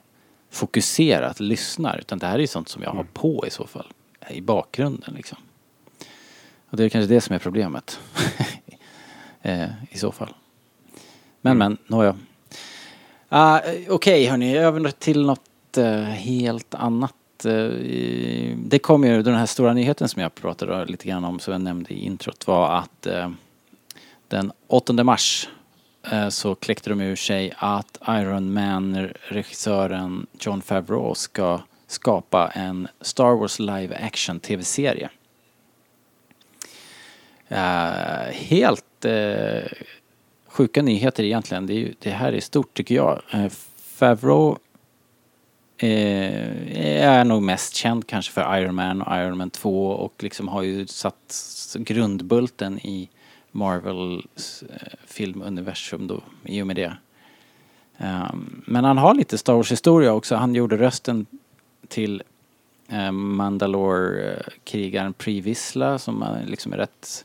[0.51, 1.99] fokuserat lyssnar.
[1.99, 3.87] Utan det här är ju sånt som jag har på i så fall.
[4.31, 5.39] I bakgrunden liksom.
[6.71, 8.01] Och det är kanske det som är problemet.
[9.43, 10.35] eh, I så fall.
[11.41, 12.17] Men men, nåja.
[13.33, 17.15] Uh, Okej hörni, över till något uh, helt annat.
[17.47, 21.53] Uh, det kom ju, den här stora nyheten som jag pratade lite grann om, som
[21.53, 23.31] jag nämnde i introt, var att uh,
[24.29, 25.49] den 8 mars
[26.31, 33.59] så kläckte de ur sig att Iron Man-regissören John Favreau ska skapa en Star Wars
[33.59, 35.11] live action tv-serie.
[37.51, 39.65] Uh, helt eh,
[40.47, 41.67] sjuka nyheter egentligen.
[41.67, 43.23] Det, är ju, det här är stort tycker jag.
[43.33, 44.57] Eh, Favreau
[45.77, 50.49] eh, är nog mest känd kanske för Iron Man och Iron Man 2 och liksom
[50.49, 53.09] har ju satt grundbulten i
[53.51, 56.97] Marvels eh, filmuniversum då i och med det.
[57.99, 60.35] Um, men han har lite Star Wars-historia också.
[60.35, 61.27] Han gjorde rösten
[61.89, 62.23] till
[62.89, 65.55] eh, Mandalore-krigaren eh, Pre
[65.99, 67.25] som är liksom är rätt,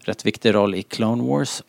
[0.00, 1.62] rätt viktig roll i Clone Wars.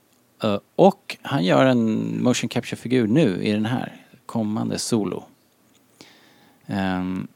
[0.43, 5.23] Eh, och han gör en motion capture-figur nu i den här kommande Solo.
[6.65, 7.27] Ehm,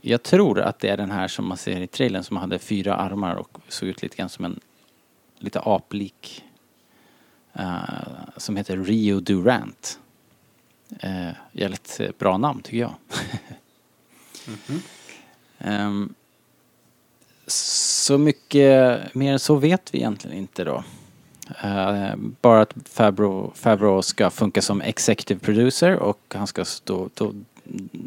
[0.00, 2.94] jag tror att det är den här som man ser i trailern som hade fyra
[2.94, 4.60] armar och såg ut lite grann som en
[5.38, 6.44] lite aplik.
[7.52, 7.78] eh,
[8.36, 9.98] som heter Rio Durant.
[11.04, 12.94] Uh, jävligt eh, bra namn tycker jag.
[15.58, 16.14] Ehm,
[17.46, 20.84] så mycket mer än så vet vi egentligen inte då.
[21.64, 27.32] Uh, bara att Favreau, Favreau ska funka som executive producer och han ska stå, då,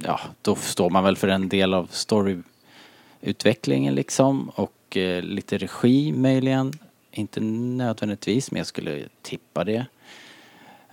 [0.04, 6.12] ja, då står man väl för en del av storyutvecklingen liksom och uh, lite regi
[6.12, 6.74] möjligen.
[7.12, 9.86] Inte nödvändigtvis men jag skulle tippa det.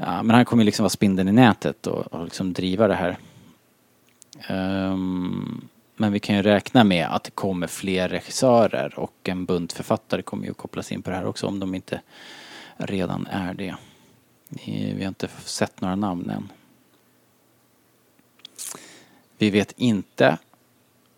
[0.01, 3.17] Uh, men han kommer liksom vara spindeln i nätet och, och liksom driva det här.
[4.51, 9.73] Um, men vi kan ju räkna med att det kommer fler regissörer och en bunt
[9.73, 12.01] författare kommer ju kopplas in på det här också om de inte
[12.77, 13.75] redan är det.
[14.67, 16.53] Vi har inte sett några namn än.
[19.39, 20.39] Vi vet inte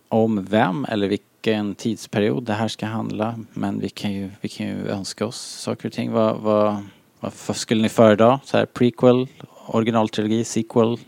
[0.08, 4.66] om vem eller vilken tidsperiod det här ska handla men vi kan ju, vi kan
[4.66, 6.12] ju önska oss saker och ting.
[6.12, 6.84] Vad, vad,
[7.20, 8.40] vad skulle ni föredra?
[8.44, 9.28] Så här prequel,
[9.66, 10.98] originaltrilogi, sequel,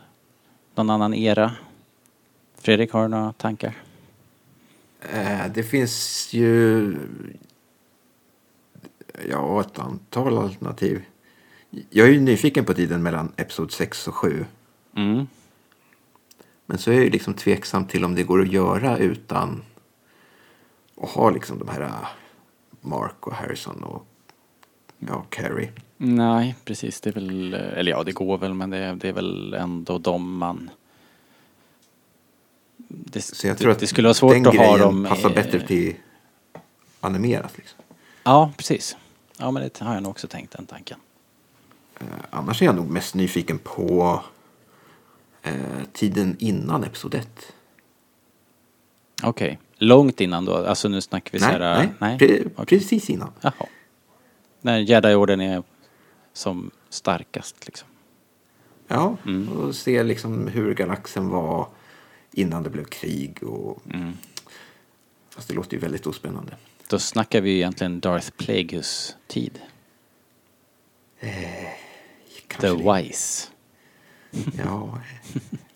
[0.74, 1.52] någon annan era?
[2.68, 3.74] Fredrik, har du några tankar?
[5.00, 6.96] Eh, det finns ju
[9.30, 11.04] ja, ett antal alternativ.
[11.90, 14.44] Jag är ju nyfiken på tiden mellan Episod 6 och 7.
[14.96, 15.26] Mm.
[16.66, 19.62] Men så är jag ju liksom tveksam till om det går att göra utan
[21.02, 22.08] att ha liksom de här äh,
[22.80, 24.06] Mark och Harrison och
[24.98, 25.72] ja, Carrie.
[25.96, 27.00] Nej, precis.
[27.00, 29.98] Det är väl, eller ja, det går väl, men det, är- det är väl ändå
[29.98, 30.70] de man...
[32.88, 35.06] Det, Så jag tror att det skulle vara svårt den att ha grejen dem...
[35.08, 35.94] passar bättre till
[37.00, 37.52] animerat.
[37.58, 37.78] Liksom.
[38.24, 38.96] Ja, precis.
[39.38, 40.98] Ja, men det har jag nog också tänkt, den tanken.
[42.00, 44.20] Eh, annars är jag nog mest nyfiken på
[45.42, 45.52] eh,
[45.92, 47.52] tiden innan Episod 1.
[49.22, 49.58] Okej.
[49.78, 50.56] Långt innan då?
[50.66, 51.88] Alltså nu snackar vi så Nej, här...
[51.98, 52.78] nej, pre- Okej.
[52.78, 53.30] precis innan.
[53.40, 53.52] Jaha.
[54.60, 55.62] När Jedi-orden är
[56.32, 57.88] som starkast liksom.
[58.88, 59.48] Ja, Mm.
[59.48, 61.68] och se liksom hur galaxen var
[62.40, 63.42] innan det blev krig.
[63.42, 63.82] Och...
[63.94, 64.12] Mm.
[65.30, 66.56] Fast det låter ju väldigt ospännande.
[66.88, 69.60] Då snackar vi egentligen Darth Plagueis tid.
[72.46, 72.92] Kanske The det.
[72.92, 73.48] Wise.
[74.58, 75.00] Ja.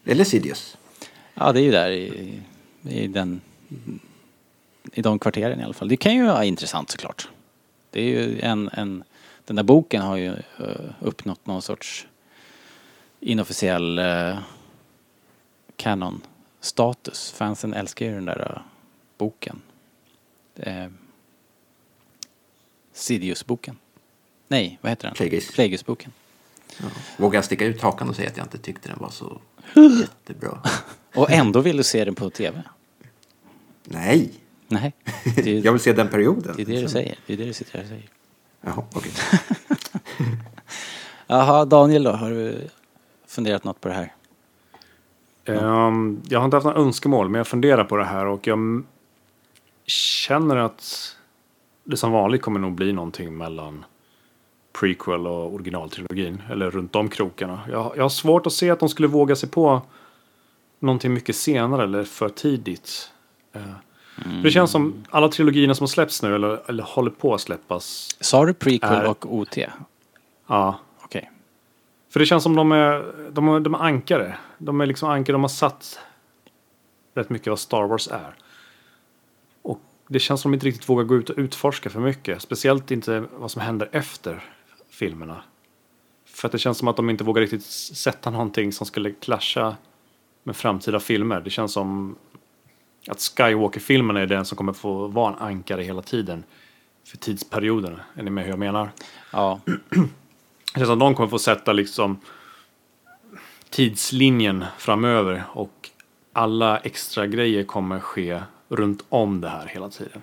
[0.04, 0.76] Eller Sidious.
[1.34, 2.40] Ja, det är ju där i,
[2.82, 3.40] i den...
[4.92, 5.88] I de kvarteren i alla fall.
[5.88, 7.28] Det kan ju vara intressant såklart.
[7.90, 9.04] Det är ju en, en...
[9.44, 12.06] Den där boken har ju eh, uppnått någon sorts
[13.20, 14.38] inofficiell uh,
[16.62, 17.32] canon-status.
[17.32, 18.62] Fansen älskar ju den där eh,
[19.18, 19.60] boken.
[20.66, 20.88] Uh,
[22.92, 23.76] Sidious-boken.
[24.48, 25.14] Nej, vad heter den?
[25.14, 25.50] Plagueis.
[25.54, 26.12] Plagueis-boken.
[26.80, 26.86] Ja.
[27.16, 29.40] Vågar jag sticka ut hakan och säga att jag inte tyckte den var så
[30.00, 30.62] jättebra?
[31.14, 32.62] Och ändå vill du se den på TV?
[33.84, 34.32] Nej,
[34.68, 34.92] Nej,
[35.36, 36.54] det jag vill se den perioden.
[36.56, 37.18] det är det du säger.
[37.26, 38.08] Det är det du sitter här och säger.
[38.60, 39.12] Jaha, okej.
[41.26, 42.10] Jaha, Daniel då?
[42.10, 42.68] Har du
[43.26, 44.12] funderat något på det här?
[45.44, 48.82] Ehm, jag har inte haft några önskemål, men jag funderar på det här och jag
[49.86, 51.16] känner att
[51.84, 53.84] det som vanligt kommer nog bli någonting mellan
[54.80, 57.60] prequel och originaltrilogin, eller runt om krokarna.
[57.70, 59.82] Jag, jag har svårt att se att de skulle våga sig på
[60.78, 63.10] någonting mycket senare eller för tidigt.
[63.52, 67.40] För Det känns som alla trilogierna som har släppts nu, eller, eller håller på att
[67.40, 69.58] släppas, Sa du prequel Är- och OT?
[70.46, 70.78] ja.
[72.12, 74.36] För det känns som de är, de är, de är ankare.
[74.58, 75.98] De är liksom ankare, de har satt
[77.14, 78.34] rätt mycket vad Star Wars är.
[79.62, 82.42] Och det känns som de inte riktigt vågar gå ut och utforska för mycket.
[82.42, 84.44] Speciellt inte vad som händer efter
[84.90, 85.42] filmerna.
[86.26, 89.76] För att det känns som att de inte vågar riktigt sätta någonting som skulle clasha
[90.42, 91.40] med framtida filmer.
[91.40, 92.16] Det känns som
[93.08, 96.44] att Skywalker-filmerna är den som kommer få vara en ankare hela tiden.
[97.04, 98.00] För tidsperioden.
[98.14, 98.90] Är ni med hur jag menar?
[99.30, 99.60] Ja.
[100.74, 102.20] Det känns som de kommer få sätta liksom
[103.70, 105.90] tidslinjen framöver och
[106.32, 110.22] alla extra grejer kommer ske runt om det här hela tiden.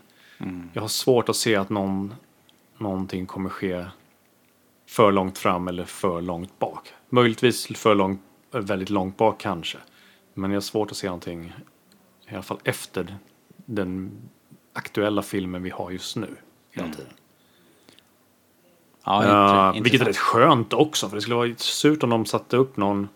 [0.73, 2.15] Jag har svårt att se att någon,
[2.77, 3.85] någonting kommer ske
[4.87, 6.93] för långt fram eller för långt bak.
[7.09, 9.77] Möjligtvis för långt, väldigt långt bak kanske.
[10.33, 11.53] Men jag har svårt att se någonting,
[12.29, 13.17] i alla fall efter
[13.65, 14.11] den
[14.73, 16.35] aktuella filmen vi har just nu.
[16.71, 17.13] Hela tiden.
[19.03, 20.07] Ja, Ja, intre- vilket är intressant.
[20.07, 21.09] rätt skönt också.
[21.09, 23.09] För det skulle vara surt om de satte upp någon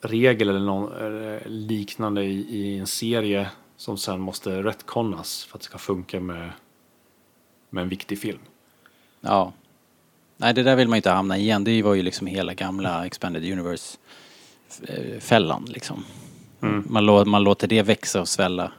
[0.00, 0.92] regel eller någon
[1.32, 6.20] eh, liknande i, i en serie som sen måste retconas för att det ska funka
[6.20, 6.50] med,
[7.70, 8.38] med en viktig film.
[9.20, 9.52] Ja.
[10.36, 11.64] Nej, det där vill man inte hamna i igen.
[11.64, 16.04] Det var ju liksom hela gamla Expanded Universe-fällan liksom.
[16.86, 18.72] Man, lå, man låter det växa och svälla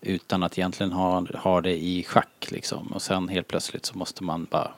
[0.00, 2.86] utan att egentligen ha, ha det i schack liksom.
[2.86, 4.70] Och sen helt plötsligt så måste man bara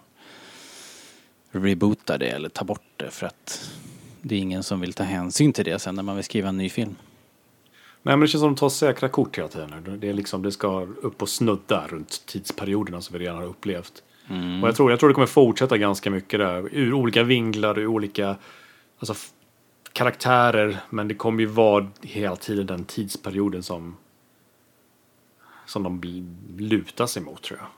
[1.51, 3.71] reboota det eller ta bort det för att
[4.23, 6.57] det är ingen som vill ta hänsyn till det sen när man vill skriva en
[6.57, 6.97] ny film.
[8.03, 9.99] Nej men det känns som att de tar säkra kort hela tiden.
[10.01, 14.03] Det, är liksom, det ska upp och snudda runt tidsperioderna som vi redan har upplevt.
[14.63, 16.69] Och jag tror, jag tror det kommer fortsätta ganska mycket där.
[16.73, 18.37] Ur olika vinklar, ur olika
[18.99, 19.15] alltså,
[19.93, 20.81] karaktärer.
[20.91, 23.97] Men det kommer ju vara hela tiden den tidsperioden som
[25.67, 26.01] som de
[26.59, 27.69] lutar sig mot tror jag.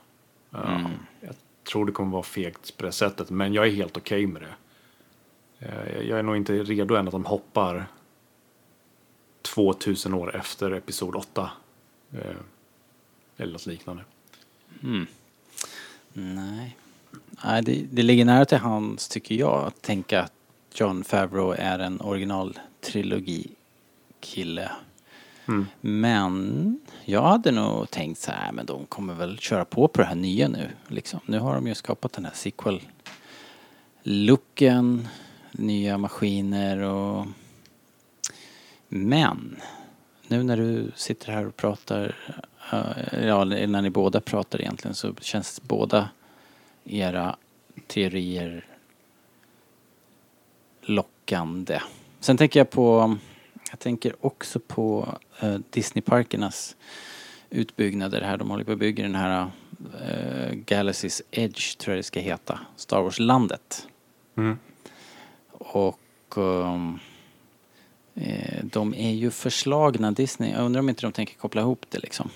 [0.61, 0.89] Ja,
[1.21, 3.29] Jag tror det kommer vara fegt på det sättet.
[3.29, 4.55] Men jag är helt okej med det.
[5.59, 7.85] Eh, jag är nog inte redo än att de hoppar
[9.41, 11.51] 2000 år efter episod 8.
[12.11, 12.19] Eh,
[13.37, 14.03] eller något liknande.
[14.81, 15.07] Hmm.
[16.13, 16.77] Nej.
[17.43, 20.33] Nej, det, det ligger nära till hands tycker jag att tänka att
[20.75, 24.71] John Favreau är en originaltrilogi-kille.
[25.81, 30.07] Men jag hade nog tänkt så här, men de kommer väl köra på på det
[30.07, 30.69] här nya nu.
[30.87, 31.19] Liksom.
[31.25, 35.07] Nu har de ju skapat den här sequel-looken,
[35.51, 37.25] nya maskiner och...
[38.87, 39.55] Men,
[40.27, 42.15] nu när du sitter här och pratar,
[42.71, 46.09] eh, ja när ni båda pratar egentligen så känns båda
[46.83, 47.35] era
[47.87, 48.65] teorier
[50.81, 51.79] lockande.
[52.19, 53.17] Sen tänker jag på,
[53.73, 56.75] jag tänker också på eh, Disneyparkernas
[57.49, 58.37] utbyggnader här.
[58.37, 59.51] De håller på att bygga den här
[60.01, 62.59] eh, Galaxy's Edge tror jag det ska heta.
[62.75, 63.87] Star Wars-landet.
[64.35, 64.57] Mm.
[65.51, 65.99] Och
[66.37, 66.99] ehm,
[68.13, 70.51] eh, de är ju förslagna Disney.
[70.51, 72.29] Jag undrar om inte de tänker koppla ihop det liksom.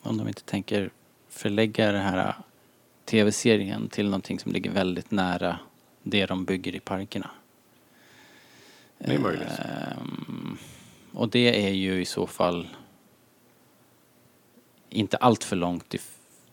[0.00, 0.90] Om de inte tänker
[1.28, 2.34] förlägga den här
[3.04, 5.58] tv-serien till någonting som ligger väldigt nära
[6.02, 7.30] det de bygger i parkerna.
[8.98, 9.58] Det är möjligt.
[9.58, 10.11] Ehm,
[11.12, 12.68] och det är ju i så fall
[14.90, 15.94] inte allt för långt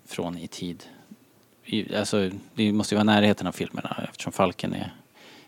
[0.06, 0.84] ifrån i tid.
[1.66, 4.94] I, alltså, det måste ju vara närheten av filmerna eftersom Falken är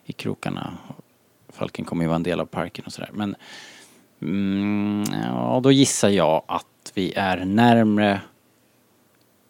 [0.06, 0.78] i krokarna.
[1.50, 3.10] Falken kommer ju vara en del av parken och sådär.
[3.14, 3.36] Men
[4.22, 8.22] mm, ja, då gissar jag att vi är närmre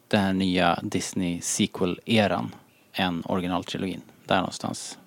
[0.08, 2.56] den här nya Disney sequel-eran
[2.94, 4.02] än originaltrilogin.
[4.26, 4.98] Där någonstans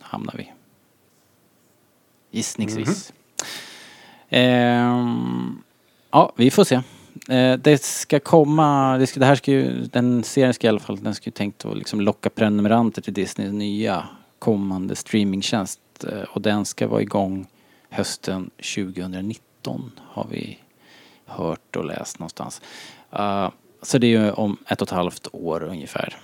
[0.00, 0.52] hamnar vi.
[2.30, 3.12] Gissningsvis.
[3.12, 3.17] Mhm.
[4.30, 5.62] Ehm,
[6.10, 6.80] ja, vi får se.
[7.28, 10.80] Eh, det ska komma, det, ska, det här ska ju, den serien ska i alla
[10.80, 15.80] fall, den ska ju tänkt att liksom locka prenumeranter till Disneys nya kommande streamingtjänst.
[16.04, 17.46] Eh, och den ska vara igång
[17.90, 20.58] hösten 2019 har vi
[21.26, 22.60] hört och läst någonstans.
[23.12, 23.50] Uh,
[23.82, 26.16] så det är ju om ett och ett halvt år ungefär.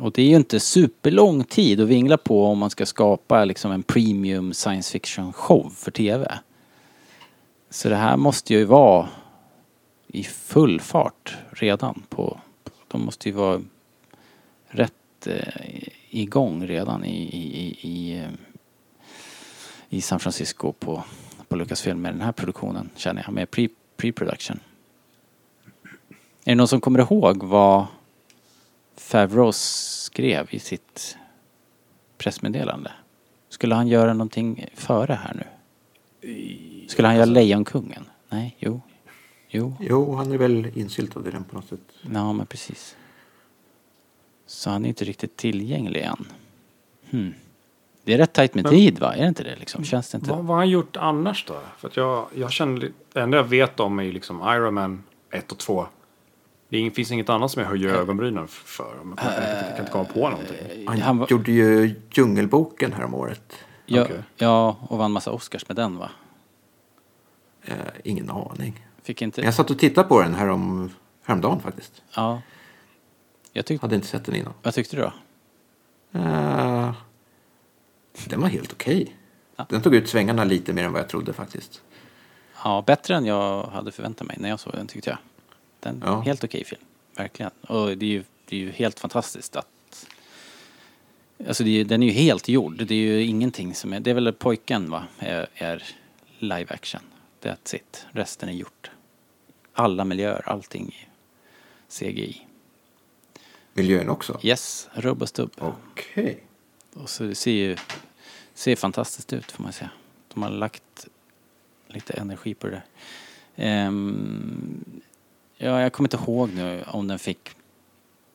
[0.00, 3.72] Och det är ju inte superlång tid att vingla på om man ska skapa liksom
[3.72, 6.38] en premium science fiction show för TV.
[7.70, 9.08] Så det här måste ju vara
[10.06, 12.40] i full fart redan på,
[12.88, 13.62] de måste ju vara
[14.66, 18.30] rätt eh, igång redan i, i, i, i, eh,
[19.88, 21.04] i San Francisco på,
[21.48, 24.60] på Lucasfilm med den här produktionen känner jag, med pre, pre-production.
[26.44, 27.86] Är det någon som kommer ihåg vad
[28.96, 31.16] Favreau skrev i sitt
[32.18, 32.92] pressmeddelande?
[33.48, 35.57] Skulle han göra någonting före här nu?
[36.88, 38.04] Skulle han göra Lejonkungen?
[38.28, 38.80] Nej, jo.
[39.50, 41.80] Jo, Jo, han är väl insyltad i den på något sätt.
[42.12, 42.96] ja men precis.
[44.46, 46.26] Så han är inte riktigt tillgänglig än.
[47.10, 47.34] Hmm.
[48.04, 49.14] Det är rätt tajt med Men- tid va?
[49.14, 49.84] Är det inte det liksom?
[49.84, 50.30] Känns det inte?
[50.30, 51.60] Vad, vad har han gjort annars då?
[51.78, 55.02] För att jag, jag känner, det enda jag vet om är ju liksom Iron Man
[55.30, 55.86] 1 och 2.
[56.68, 58.94] Det finns inget annat som jag höjer ögonbrynen f- för.
[59.02, 60.86] Men jag, kan inte- jag kan inte komma på någonting.
[60.86, 63.54] Han, Han var- gjorde ju Djungelboken här om året.
[63.90, 64.22] Ja, Okej.
[64.36, 66.10] ja, och vann massa Oscars med den va?
[67.64, 68.86] Eh, ingen aning.
[69.02, 69.40] Fick inte...
[69.40, 70.90] Jag satt och tittade på den här om,
[71.22, 72.02] häromdagen faktiskt.
[72.14, 72.42] Ja.
[73.52, 73.84] Jag tyckte...
[73.86, 74.52] Hade inte sett den innan.
[74.62, 75.12] Vad tyckte du då?
[76.18, 76.92] Eh,
[78.26, 79.16] den var helt okej.
[79.56, 79.66] Ja.
[79.68, 81.82] Den tog ut svängarna lite mer än vad jag trodde faktiskt.
[82.64, 85.18] Ja, bättre än jag hade förväntat mig när jag såg den tyckte jag.
[85.80, 86.20] Den Ja.
[86.20, 86.82] helt okej film.
[87.16, 87.50] Verkligen.
[87.68, 89.66] Och det är ju det är ju helt fantastiskt att
[91.46, 92.86] Alltså det den är ju helt gjord.
[92.86, 94.00] Det är ju ingenting som är...
[94.00, 95.04] Det är väl pojken va?
[95.18, 95.82] Är, är
[96.38, 97.00] live action.
[97.42, 98.06] That's it.
[98.12, 98.90] Resten är gjort.
[99.72, 101.08] Alla miljöer, allting är
[101.88, 102.46] CGI.
[103.72, 104.40] Miljön också?
[104.42, 105.50] Yes, rubb och stubb.
[105.58, 106.42] Okej.
[106.94, 107.76] Och så det ser ju
[108.54, 109.90] ser fantastiskt ut får man säga.
[110.34, 111.08] De har lagt
[111.86, 112.84] lite energi på det där.
[113.56, 115.02] Ehm,
[115.56, 117.50] ja, jag kommer inte ihåg nu om den fick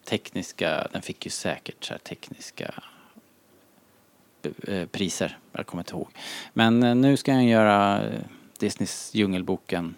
[0.05, 2.73] tekniska, den fick ju säkert så här tekniska
[4.43, 5.37] Eh, priser.
[5.51, 6.09] Jag kommer inte ihåg.
[6.53, 8.21] Men eh, nu ska jag göra eh,
[8.59, 9.95] Disneys Djungelboken,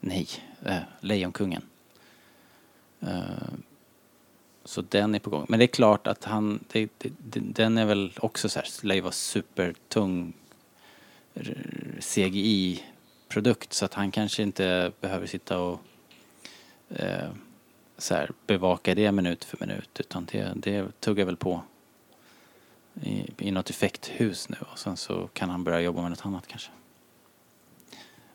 [0.00, 0.28] nej,
[0.64, 1.62] äh, Lejonkungen.
[4.64, 5.46] Så den är på gång.
[5.48, 8.94] Men det är klart att han, det, det, den är väl också så här, lär
[8.94, 10.32] ju vara supertung
[12.00, 15.80] CGI-produkt så att han kanske inte behöver sitta och
[16.88, 17.30] eh,
[17.98, 21.62] så här, bevaka det minut för minut utan det, det tuggar väl på
[23.02, 26.46] i, i något effekthus nu och sen så kan han börja jobba med något annat
[26.46, 26.70] kanske.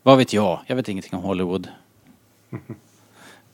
[0.04, 0.60] Vad vet jag?
[0.68, 1.68] Jag vet ingenting om Hollywood.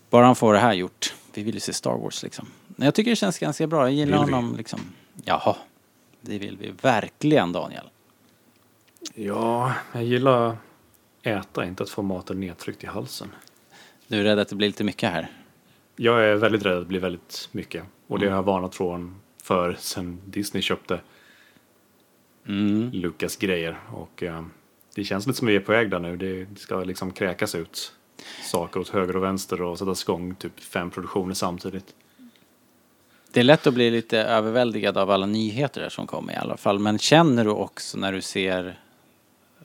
[0.09, 1.13] Bara han får det här gjort.
[1.33, 2.47] Vi vill ju se Star Wars liksom.
[2.67, 3.81] Men jag tycker det känns ganska bra.
[3.81, 4.33] Jag gillar Vill vi?
[4.33, 4.79] honom liksom.
[5.25, 5.55] Jaha.
[6.21, 7.89] Det vill vi verkligen Daniel.
[9.15, 10.55] Ja, jag gillar att
[11.21, 13.27] äta, inte att få maten nedtryckt i halsen.
[14.07, 15.31] Du är rädd att det blir lite mycket här?
[15.95, 17.83] Jag är väldigt rädd att det blir väldigt mycket.
[18.07, 19.15] Och det har jag varnat från
[19.47, 20.99] för sen Disney köpte
[22.47, 22.91] Mm.
[22.91, 23.79] Lucas grejer.
[23.93, 24.45] Och eh,
[24.95, 26.17] det känns lite som vi är på väg där nu.
[26.17, 27.93] Det, ska liksom kräkas ut
[28.43, 31.95] saker åt höger och vänster och sättas igång typ fem produktioner samtidigt.
[33.31, 36.57] Det är lätt att bli lite överväldigad av alla nyheter där som kommer i alla
[36.57, 36.79] fall.
[36.79, 38.79] Men känner du också när du ser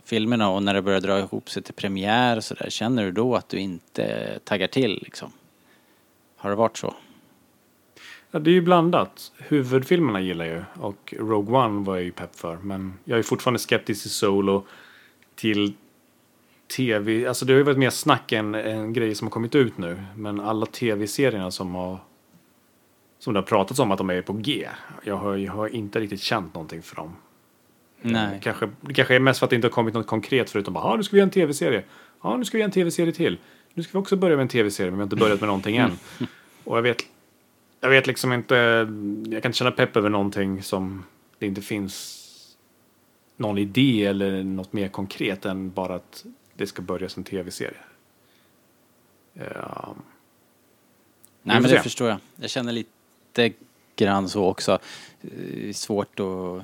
[0.05, 2.71] filmerna och när det börjar dra ihop sig till premiär och sådär.
[2.71, 5.33] Känner du då att du inte taggar till liksom?
[6.37, 6.95] Har det varit så?
[8.35, 9.33] Ja, det är ju blandat.
[9.39, 12.57] Huvudfilmerna gillar jag ju och Rogue One var jag ju pepp för.
[12.57, 14.67] Men jag är fortfarande skeptisk till Solo.
[15.35, 15.73] Till
[16.77, 17.27] tv.
[17.27, 20.03] Alltså det har ju varit mer snack än en grej som har kommit ut nu.
[20.17, 21.99] Men alla tv-serierna som har
[23.19, 24.69] som det har pratats om att de är på G.
[25.03, 27.17] Jag har, jag har inte riktigt känt någonting för dem.
[28.03, 28.41] Nej.
[28.43, 30.85] Kanske, det kanske är mest för att det inte har kommit något konkret förutom bara,
[30.85, 31.83] ja nu ska vi göra en tv-serie.
[32.23, 33.39] Ja nu ska vi göra en tv-serie till.
[33.75, 35.77] Nu ska vi också börja med en tv-serie men vi har inte börjat med någonting
[35.77, 35.91] än.
[36.65, 37.05] Och jag vet,
[37.83, 38.55] jag vet liksom inte,
[39.31, 41.05] jag kan inte känna pepp över någonting som
[41.39, 42.19] det inte finns
[43.37, 46.25] någon idé eller något mer konkret än bara att
[46.57, 47.79] det ska börjas en tv-serie.
[49.33, 49.95] Ja,
[51.43, 52.19] Nej men det förstår jag.
[52.37, 53.53] Jag känner lite
[53.97, 54.79] grann så också.
[55.21, 56.63] Eh, Svårt att...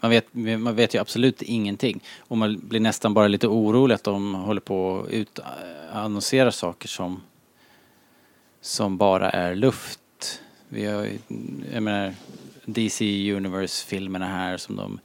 [0.00, 2.00] Man vet, man vet ju absolut ingenting.
[2.18, 5.38] Och man blir nästan bara lite orolig att de håller på att ut,
[5.92, 7.22] annonsera saker som,
[8.64, 10.40] som bara är luft.
[10.68, 11.08] Vi har
[11.72, 12.14] jag menar,
[12.64, 15.00] DC Universe-filmerna här som de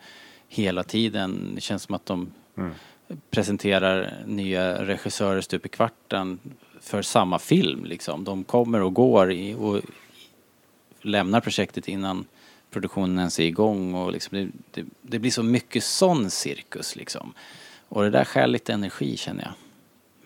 [0.48, 2.32] hela tiden, det känns som att de
[3.30, 6.40] presenterar nya regissörer stup i kvarten
[6.82, 8.24] för samma film liksom.
[8.24, 9.82] De kommer och går i, och
[11.02, 12.26] lämnar projektet innan
[12.72, 17.34] produktionen ens är igång och liksom det, det, det blir så mycket sån cirkus liksom.
[17.88, 19.54] Och det där skär lite energi känner jag.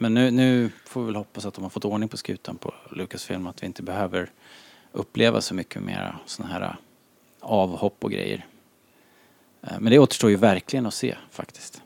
[0.03, 2.73] Men nu, nu får vi väl hoppas att de har fått ordning på skutan på
[2.91, 4.31] Lucasfilm att vi inte behöver
[4.91, 6.75] uppleva så mycket mera sådana här äh,
[7.39, 8.45] avhopp och grejer.
[9.61, 11.81] Äh, men det återstår ju verkligen att se faktiskt.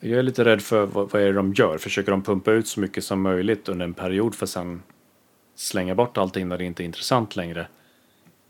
[0.00, 1.78] Jag är lite rädd för vad, vad är det de gör.
[1.78, 4.82] Försöker de pumpa ut så mycket som möjligt under en period för att sen
[5.54, 7.68] slänga bort allting när det inte är intressant längre?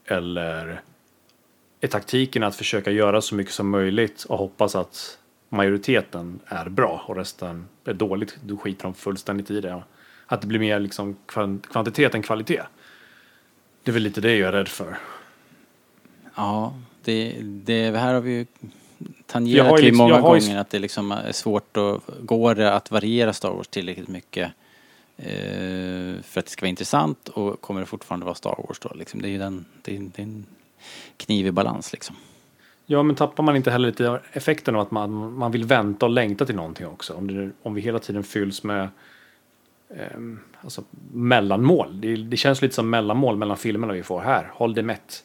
[0.04, 0.82] Eller
[1.80, 5.18] är taktiken att försöka göra så mycket som möjligt och hoppas att
[5.52, 8.38] majoriteten är bra och resten är dåligt?
[8.44, 9.82] Då skiter de fullständigt i det.
[10.26, 12.62] Att det blir mer liksom kvan- kvantitet än kvalitet.
[13.82, 14.98] Det är väl lite det jag är rädd för.
[16.34, 16.74] Ja,
[17.04, 18.46] det, det här har vi ju
[18.98, 21.76] Jag tangerat har ju liksom- många jag har ju- gånger att det liksom är svårt
[21.76, 24.52] att, går det att variera Star Wars tillräckligt mycket
[25.16, 28.92] eh, för att det ska vara intressant och kommer det fortfarande vara Star Wars då
[28.94, 29.22] liksom.
[29.22, 30.46] Det är ju den, det är, det är en
[31.16, 32.16] knivig balans liksom.
[32.92, 36.12] Ja, men tappar man inte heller lite effekten av att man, man vill vänta och
[36.12, 37.14] längta till någonting också?
[37.14, 38.88] Om, det, om vi hela tiden fylls med
[39.94, 42.00] ehm, alltså, mellanmål.
[42.00, 44.50] Det, det känns lite som mellanmål mellan filmerna vi får här.
[44.54, 45.24] Håll det mätt.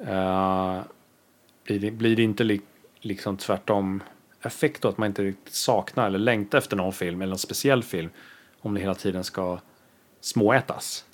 [0.00, 0.80] Eh,
[1.64, 2.60] blir, det, blir det inte li,
[3.00, 4.02] liksom tvärtom
[4.42, 7.82] effekt då att man inte riktigt saknar eller längtar efter någon film eller en speciell
[7.82, 8.10] film
[8.60, 9.58] om det hela tiden ska
[10.20, 11.04] småätas?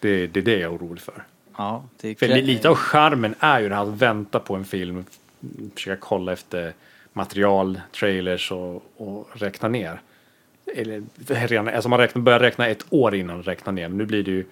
[0.00, 1.24] Det, det är det jag är orolig för.
[1.58, 5.04] Ja, det För lite av charmen är ju det här att vänta på en film,
[5.74, 6.72] försöka kolla efter
[7.12, 10.00] material, trailers och, och räkna ner.
[10.76, 11.02] Eller,
[11.46, 14.30] redan, alltså man räknar, börjar räkna ett år innan räkna ner, men nu blir det
[14.30, 14.44] ju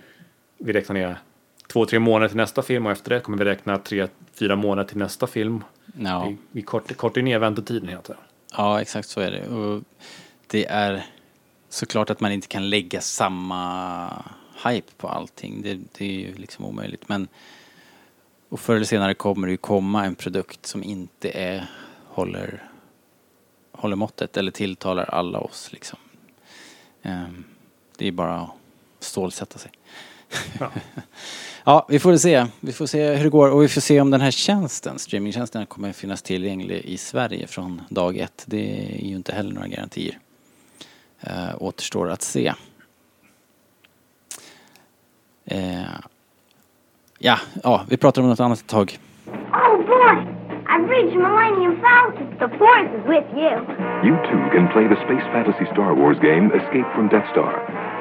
[0.58, 1.18] vi räknar ner
[1.66, 4.88] två, tre månader till nästa film och efter det kommer vi räkna tre, fyra månader
[4.88, 5.64] till nästa film.
[5.98, 6.28] Ja.
[6.28, 8.16] Vi, vi kort, kortar ner väntetiden tiden.
[8.56, 9.48] Ja, exakt så är det.
[9.48, 9.82] Och
[10.46, 11.06] det är
[11.68, 14.08] såklart att man inte kan lägga samma
[14.68, 15.62] hype på allting.
[15.62, 17.08] Det, det är ju liksom omöjligt.
[17.08, 17.28] Men
[18.48, 21.70] och förr eller senare kommer det ju komma en produkt som inte är,
[22.06, 22.70] håller,
[23.72, 25.98] håller måttet eller tilltalar alla oss liksom.
[27.02, 27.44] Ehm,
[27.96, 28.50] Det är bara att
[29.00, 29.70] stålsätta sig.
[30.60, 30.70] Ja.
[31.68, 32.46] Ja, vi får se.
[32.60, 35.66] Vi får se hur det går och vi får se om den här tjänsten, streamingtjänsten,
[35.66, 38.44] kommer finnas tillgänglig i Sverige från dag ett.
[38.46, 40.18] Det är ju inte heller några garantier.
[41.26, 42.54] Uh, återstår att se.
[45.46, 45.84] Eh,
[47.18, 48.98] ja, ja, vi pratar om något annat ett tag.
[49.52, 50.16] Oh boy,
[50.68, 52.26] I've reached Millennium Falcon.
[52.38, 53.54] The Force is with you.
[54.06, 57.52] You too can play the space fantasy Star Wars game Escape from Death Star.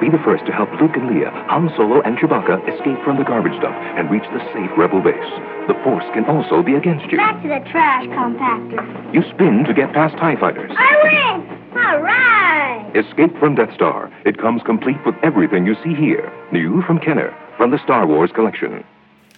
[0.01, 3.23] Be the first to help Luke and Leia, Han Solo, and Chewbacca escape from the
[3.23, 5.31] garbage dump and reach the safe Rebel base.
[5.67, 7.17] The Force can also be against you.
[7.17, 8.83] Back to the trash compactor.
[9.15, 10.71] You spin to get past TIE fighters.
[10.75, 11.37] I win!
[11.85, 12.91] All right!
[12.93, 14.11] Escape from Death Star.
[14.25, 16.29] It comes complete with everything you see here.
[16.51, 18.83] New from Kenner, from the Star Wars collection.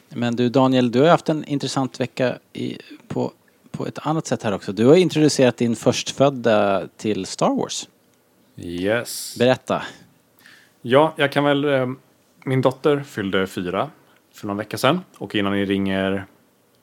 [0.09, 2.77] Men du Daniel, du har haft en intressant vecka i,
[3.07, 3.31] på,
[3.71, 4.71] på ett annat sätt här också.
[4.71, 7.87] Du har introducerat din förstfödda till Star Wars.
[8.55, 9.35] Yes.
[9.39, 9.81] Berätta.
[10.89, 11.65] Ja, jag kan väl...
[11.65, 11.87] Eh,
[12.43, 13.89] min dotter fyllde fyra
[14.33, 15.01] för någon vecka sedan.
[15.17, 16.25] Och innan ni ringer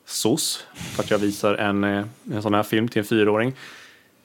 [0.05, 3.53] SOS för att jag visar en, eh, en sån här film till en fyraåring.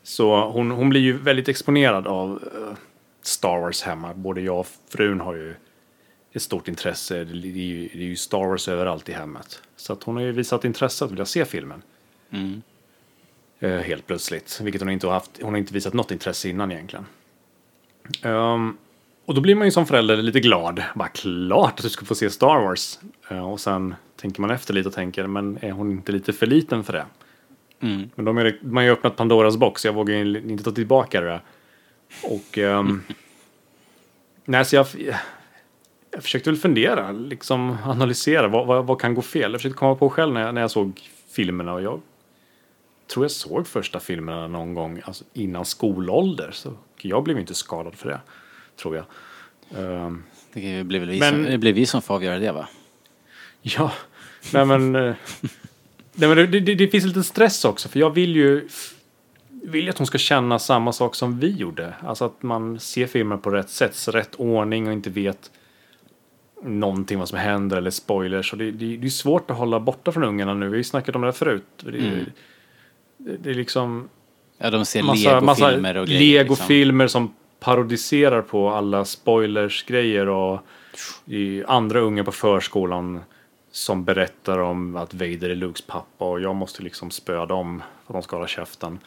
[0.04, 2.78] Så hon, hon blir ju väldigt exponerad av eh,
[3.22, 4.14] Star Wars hemma.
[4.14, 5.56] Både jag och frun har ju
[6.34, 7.24] ett stort intresse.
[7.24, 9.62] Det är ju, det är ju Star Wars överallt i hemmet.
[9.76, 11.82] Så att hon har ju visat intresse att vilja se filmen.
[13.60, 14.60] Eh, helt plötsligt.
[14.64, 15.32] Vilket hon inte har haft.
[15.42, 17.06] Hon har inte visat något intresse innan egentligen.
[18.24, 18.78] Ehm,
[19.30, 20.84] och då blir man ju som förälder lite glad.
[20.96, 23.00] Bara klart att du ska få se Star Wars.
[23.30, 26.46] Eh, och sen tänker man efter lite och tänker, men är hon inte lite för
[26.46, 27.06] liten för det?
[27.80, 28.10] Mm.
[28.16, 31.22] Men de är, man har ju öppnat Pandoras box, jag vågar ju inte ta tillbaka
[31.22, 31.42] det.
[32.24, 32.58] Och...
[32.58, 33.02] ehm,
[34.46, 34.88] nej, så jag,
[36.12, 39.52] jag försökte väl fundera, liksom analysera, vad, vad, vad kan gå fel?
[39.52, 41.02] Jag försökte komma på själv när jag, när jag såg
[41.32, 42.02] filmerna och jag
[43.14, 46.50] tror jag såg första filmerna någon gång alltså innan skolålder.
[46.52, 48.20] Så jag blev inte skadad för det,
[48.82, 49.06] tror jag.
[49.78, 50.24] Ehm,
[50.54, 52.68] Det blir väl vi, Men- som, det blir vi som får avgöra det va?
[53.62, 53.92] Ja,
[54.54, 54.96] nej men...
[54.96, 55.14] eh,
[56.14, 58.68] nej men det, det, det finns lite stress också för jag vill ju...
[59.64, 61.94] Vill att hon ska känna samma sak som vi gjorde.
[62.06, 65.52] Alltså att man ser filmer på rätt sätt, så rätt ordning och inte vet
[66.64, 68.52] någonting vad som händer eller spoilers.
[68.52, 70.66] Och det, det, det är svårt att hålla borta från ungarna nu.
[70.66, 71.64] Vi har ju snackat om det här förut.
[71.84, 71.92] Det,
[73.18, 74.10] det, det är liksom
[74.58, 76.20] Ja, de ser massa, legofilmer och grejer.
[76.44, 76.56] liksom.
[76.56, 80.60] legofilmer som parodiserar på alla spoilers-grejer och
[81.68, 83.20] andra unga på förskolan
[83.72, 88.14] som berättar om att Vader är Lukes pappa och jag måste liksom spöa dem för
[88.14, 89.00] att de ska hålla käften.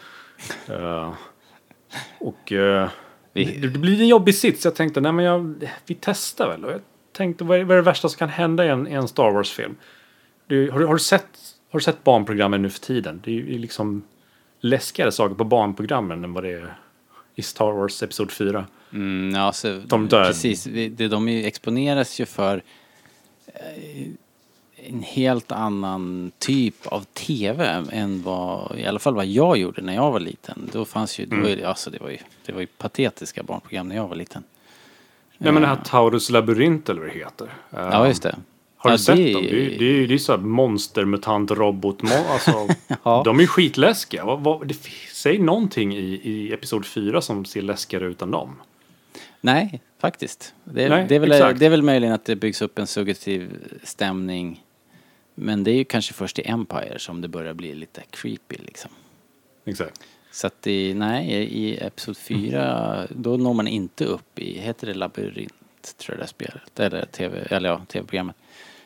[0.68, 1.12] Eh,
[2.20, 2.52] och
[3.32, 4.64] Vi- det, det blir en jobbig sits.
[4.64, 5.54] Jag tänkte, nej men jag,
[5.86, 6.64] vi testar väl.
[6.64, 6.80] Och jag
[7.12, 9.30] tänkte, vad är, vad är det värsta som kan hända i en, i en Star
[9.32, 9.76] Wars-film?
[10.46, 11.26] Du, har, har, du sett,
[11.70, 13.20] har du sett barnprogrammen nu för tiden?
[13.24, 14.02] Det är ju liksom
[14.60, 16.76] läskigare saker på barnprogrammen än vad det är
[17.34, 18.66] i Star Wars Episod 4.
[18.92, 20.24] Mm, ja, så, De dör.
[20.24, 20.64] Precis,
[21.10, 22.62] de ju- exponeras ju för
[23.46, 24.06] eh,
[24.88, 29.94] en helt annan typ av tv än vad, i alla fall vad jag gjorde när
[29.94, 30.70] jag var liten.
[30.72, 31.58] Då fanns ju, Mm.
[31.60, 34.42] då, alltså det var ju, det var ju patetiska barnprogram när jag var liten.
[35.38, 37.44] Nej men det här Taurus labyrint eller vad det heter.
[37.70, 38.36] Eh, Ja, just det.
[38.82, 39.42] Har du ja, sett det- dem?
[39.42, 41.98] Det är, det är ju det är så här monstermutant robot.
[42.28, 42.68] Alltså,
[43.02, 43.22] Ja.
[43.24, 44.24] De är ju skitläskiga.
[44.24, 44.76] Vad, vad, det,
[45.12, 48.56] säg någonting i, i Episod 4 som ser läskigare ut än dem.
[49.40, 50.54] Nej, faktiskt.
[50.64, 53.50] Det, Nej, det, är väl, det är väl möjligen att det byggs upp en subjektiv
[53.84, 54.64] stämning.
[55.34, 58.90] Men det är ju kanske först i Empire som det börjar bli lite creepy liksom.
[59.64, 60.00] Exakt.
[60.32, 64.94] Så att i, nej, i Episod 4 då når man inte upp i, heter det
[64.94, 65.52] labyrint
[65.98, 68.36] tror jag det spelet, eller tv, eller ja, tv-programmet.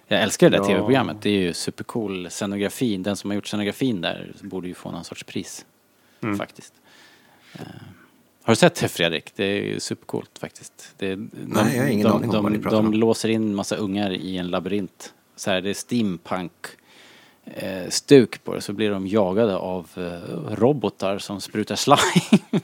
[0.09, 0.69] Jag älskar det där Ja.
[0.69, 2.97] tv-programmet, det är ju supercool scenografi.
[2.97, 5.65] Den som har gjort scenografin där borde ju få någon sorts pris.
[6.23, 6.39] Mm.
[6.39, 6.73] Faktiskt.
[7.55, 7.61] Eh,
[8.43, 9.33] har du sett det Fredrik?
[9.37, 10.95] Det är ju supercoolt faktiskt.
[10.99, 12.93] Det, de, Nej, jag har ingen de, aning om de, vad ni pratar de om.
[12.95, 15.15] låser in massa ungar i en labyrint.
[15.37, 16.53] Så här, det är steampunk
[17.45, 22.01] eh, stuk på det så blir de jagade av eh, robotar som sprutar slime.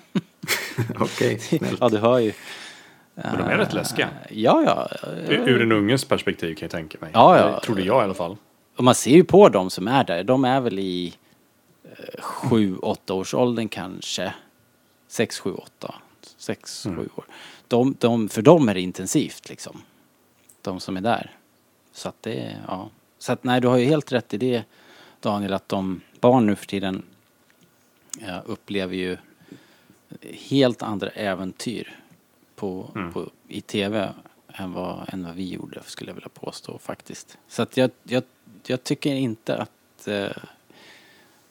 [0.99, 1.77] Okej, snällt.
[1.81, 2.33] ja, du hör ju.
[3.15, 4.09] Men de är rätt läskiga.
[4.31, 4.89] Ja, ja.
[5.29, 7.11] Ur ur en unges perspektiv kan jag tänka mig.
[7.15, 7.47] Ja, ja.
[7.55, 8.37] Det trodde jag i alla fall.
[8.77, 10.25] Och man ser ju på dem som är där.
[10.25, 11.15] De är väl i
[11.85, 14.35] eh, sju, åtta års åldern kanske.
[15.09, 15.95] Sex, sju, åtta.
[16.37, 16.99] Sex, Mm.
[16.99, 17.25] sju år.
[17.69, 19.83] De, de, för dem är det intensivt liksom.
[20.63, 21.31] De som är där.
[21.93, 22.91] Så att det, ja.
[23.19, 24.63] Så att nej, du har ju helt rätt i det
[25.21, 27.03] Daniel, att de barn nu för tiden
[28.21, 29.17] ja, upplever ju
[30.51, 31.99] helt andra äventyr
[32.63, 33.13] på, Mm.
[33.13, 34.13] på, i tv
[34.55, 37.39] än vad, än vad vi gjorde, skulle jag vilja påstå faktiskt.
[37.49, 38.23] Så att jag, jag,
[38.67, 40.31] jag tycker inte att eh,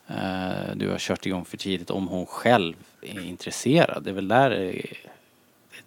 [0.07, 4.03] eh, du har kört igång för tidigt om hon själv är intresserad.
[4.03, 4.83] Det är väl där eh,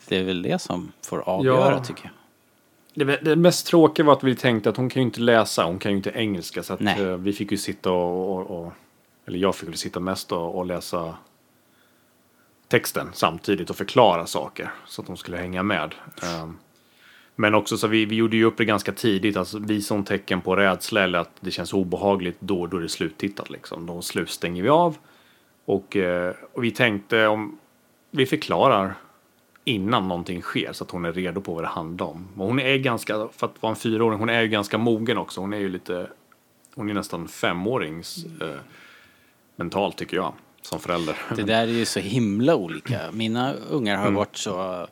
[0.08, 1.84] det är väl det som får avgöra Ja.
[1.84, 3.06] tycker jag.
[3.06, 5.78] Det, det mest tråkiga var att vi tänkte att hon kan ju inte läsa, hon
[5.78, 6.62] kan ju inte engelska.
[6.62, 8.72] Så att eh, vi fick ju sitta och, och, och
[9.26, 11.16] eller jag fick väl sitta mest och, och läsa
[12.68, 15.94] texten samtidigt och förklara saker så att de skulle hänga med.
[16.22, 16.56] Ehm,
[17.36, 20.40] men också så vi, vi gjorde ju upp det ganska tidigt, alltså vi hon tecken
[20.40, 23.86] på rädsla eller att det känns obehagligt, då, då är det sluttittat liksom.
[23.86, 24.96] Då stänger vi av.
[25.64, 27.58] Och, eh, och vi tänkte om
[28.10, 28.94] vi förklarar
[29.64, 32.28] innan någonting sker så att hon är redo på vad det handlar om.
[32.36, 35.40] Och hon är ganska, för att vara en fyraåring, hon är ju ganska mogen också.
[35.40, 36.06] Hon är ju lite,
[36.74, 38.60] hon är nästan femårings eh,
[39.56, 40.32] mentalt tycker jag,
[40.66, 41.16] som förälder.
[41.36, 43.10] Det där är ju så himla olika.
[43.12, 44.86] Mina ungar har varit så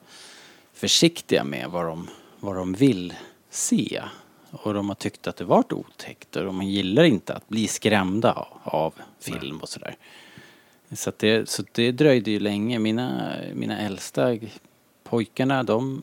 [0.73, 2.09] försiktiga med vad de,
[2.41, 3.15] vad de vill
[3.51, 4.03] se.
[4.51, 8.47] Och de har tyckt att det varit otäckt och de gillar inte att bli skrämda
[8.63, 9.97] av film och sådär.
[10.93, 12.79] Så, det, så det dröjde ju länge.
[12.79, 14.37] Mina, mina äldsta
[15.05, 16.03] pojkarna de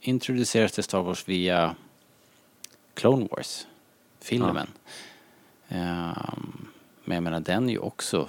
[0.00, 1.74] introducerades till Star Wars via
[2.94, 3.66] Clone Wars,
[4.20, 4.68] filmen.
[5.68, 6.68] Ehm,
[7.04, 8.28] men jag menar den är ju också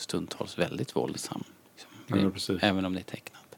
[0.00, 1.44] stundtals väldigt våldsam.
[1.76, 2.32] Liksom.
[2.48, 2.58] Ja.
[2.68, 3.56] Även om det är tecknat.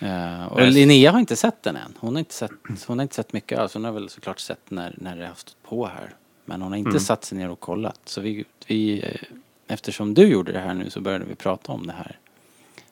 [0.00, 0.60] Eh, och.
[0.62, 1.94] Linnea har inte sett den än.
[1.98, 2.50] Hon har inte sett,
[2.86, 3.74] hon har inte sett mycket alls.
[3.74, 6.14] Hon har väl såklart sett när, när det har stått på här.
[6.44, 7.00] Men hon har inte Mm.
[7.00, 8.00] satt sig ner och kollat.
[8.04, 9.20] Så vi, vi, eh,
[9.66, 12.18] eftersom du gjorde det här nu så började vi prata om det här.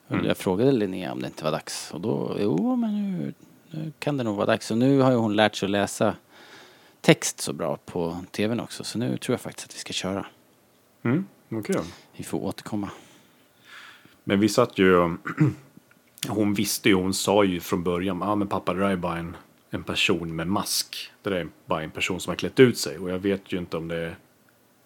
[0.09, 0.25] Mm.
[0.25, 1.91] Jag frågade Linnea om det inte var dags.
[1.91, 3.33] Och då, jo men nu,
[3.71, 4.71] nu kan det nog vara dags.
[4.71, 6.15] Och nu har ju hon lärt sig att läsa
[7.01, 8.83] text så bra på tvn också.
[8.83, 10.25] Så nu tror jag faktiskt att vi ska köra.
[11.03, 11.75] Mm, vad kul.
[12.17, 12.89] Vi får återkomma.
[14.23, 15.17] Men vi satt ju,
[16.27, 18.95] hon visste ju, hon sa ju från början, ja ah, men pappa det där är
[18.95, 19.37] bara en,
[19.69, 21.11] en person med mask.
[21.21, 22.97] Det där är bara en person som har klätt ut sig.
[22.99, 24.15] Och jag vet ju inte om det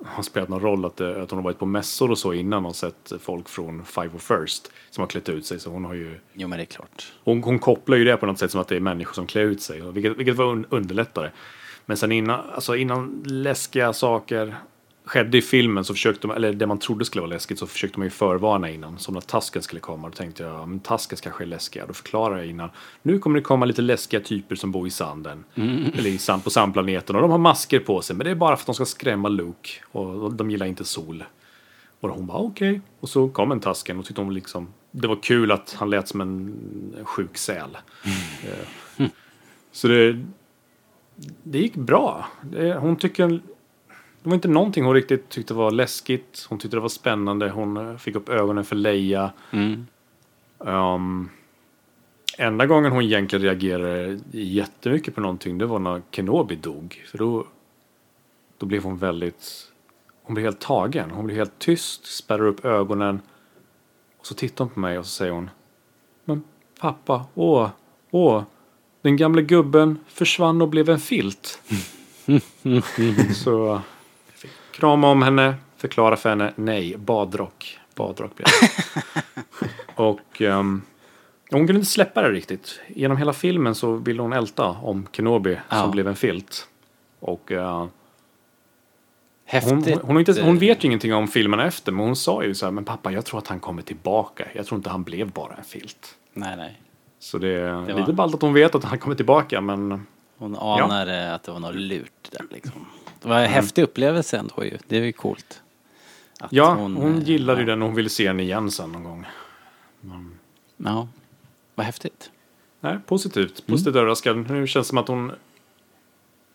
[0.05, 2.65] har spelat någon roll att, det, att hon har varit på mässor och så innan
[2.65, 5.59] och sett folk från Five of First som har klätt ut sig.
[5.59, 7.13] Så hon har ju, Jo men det är klart.
[7.23, 9.41] hon, hon kopplar ju det på något sätt som att det är människor som klär
[9.41, 9.91] ut sig.
[9.91, 11.31] Vilket, vilket var un, underlättare.
[11.85, 14.55] Men sen innan, alltså innan läskiga saker
[15.09, 17.99] skedde i filmen så försökte de, eller det man trodde skulle vara läskigt så försökte
[17.99, 18.99] man ju förvarna innan.
[18.99, 20.09] Som när tasken skulle komma.
[20.09, 21.85] Då tänkte jag, ja, men tasken kanske är läskiga.
[21.85, 22.69] Då förklarar jag innan.
[23.01, 25.43] Nu kommer det komma lite läskiga typer som bor i sanden.
[25.97, 27.15] Eller i sand, på sandplaneten.
[27.15, 28.15] Och de har masker på sig.
[28.15, 29.69] Men det är bara för att de ska skrämma Luke.
[29.91, 31.23] Och de gillar inte sol.
[31.99, 32.81] Och hon bara okej.
[32.99, 34.67] Och så kom en tasken och tyckte hon liksom.
[34.91, 36.55] Det var kul att han lät som en
[37.03, 37.77] sjuk säl.
[38.43, 39.07] Eh,
[39.71, 40.25] Så det,
[41.43, 42.27] det gick bra.
[42.79, 43.41] Hon tycker
[44.23, 46.45] det var inte någonting hon riktigt tyckte var läskigt.
[46.49, 47.49] Hon tyckte det var spännande.
[47.49, 49.31] Hon eh, fick upp ögonen för Leia.
[49.51, 49.87] Mm.
[50.57, 51.29] Um,
[52.37, 57.03] enda gången hon egentligen reagerade jättemycket på någonting det var när Kenobi dog.
[57.07, 57.47] För då,
[58.57, 59.71] då blev hon väldigt...
[60.23, 61.11] Hon blev helt tagen.
[61.11, 63.21] Hon blev helt tyst, spärrar upp ögonen.
[64.19, 65.49] Och så tittar hon på mig och så säger hon
[66.25, 66.43] Men
[66.79, 67.69] pappa, åh,
[68.11, 68.43] åh.
[69.01, 71.61] Den gamla gubben försvann och blev en filt.
[73.35, 73.81] så
[74.79, 76.53] krama om henne, förklara för henne.
[76.55, 77.79] Nej, badrock.
[77.95, 78.47] Badrock blev.
[79.95, 80.81] Och ehm,
[81.51, 82.79] hon kunde inte släppa det riktigt.
[82.87, 85.81] Genom hela filmen så ville hon älta om Kenobi Ja.
[85.81, 86.67] som blev en filt.
[87.19, 87.87] Och eh,
[89.63, 91.91] hon, hon, hon, inte, hon vet ju ingenting om filmerna efter.
[91.91, 94.47] Men hon sa ju så här, men pappa jag tror att han kommer tillbaka.
[94.53, 96.15] Jag tror inte han blev bara en filt.
[96.33, 96.81] Nej, nej.
[97.19, 99.61] Så det är var- lite ballt att hon vet att han kommer tillbaka.
[99.61, 100.05] Men
[100.39, 102.85] Hon anade att det var något lurt där liksom.
[103.21, 104.77] Det var en häftig upplevelse ändå ju.
[104.87, 105.61] Det är ju coolt.
[106.39, 107.71] Att ja, hon, eh, gillade ju ja.
[107.71, 109.25] den och hon ville se den igen sen någon gång.
[110.77, 111.07] Ja,
[111.75, 112.31] vad häftigt.
[112.79, 113.67] Nej, positivt.
[113.67, 114.49] Positivt överraskad.
[114.49, 115.31] Nu känns det som att hon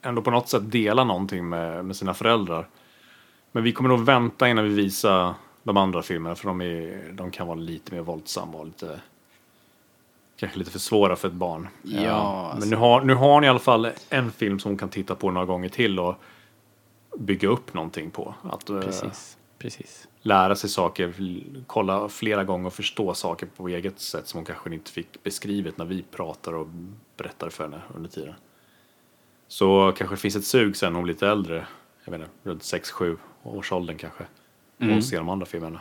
[0.03, 2.69] ändå på något sätt delar någonting med, med sina föräldrar.
[3.53, 7.31] Men vi kommer nog vänta innan vi visar de andra filmerna för de, är, de
[7.31, 9.01] kan vara lite mer våldsamma och lite
[10.37, 11.69] kanske lite för svåra för ett barn.
[11.83, 12.61] Ja, alltså.
[12.61, 15.15] Men nu har, nu har ni i alla fall en film som hon kan titta
[15.15, 16.15] på några gånger till och
[17.19, 18.35] bygga upp någonting på.
[18.43, 20.09] Att eh, Precis, precis.
[20.23, 21.15] lära sig saker,
[21.67, 25.79] kolla flera gånger och förstå saker på eget sätt som hon kanske inte fick beskrivet
[25.79, 26.67] när vi pratar och
[27.17, 28.35] berättar för henne under tiden.
[29.49, 31.67] Så kanske det finns ett sug sen när hon blir lite äldre,
[32.05, 34.25] jag vet inte, runt 6-7 årsåldern kanske,
[34.79, 34.97] Mm.
[34.99, 35.81] och se de andra filmerna.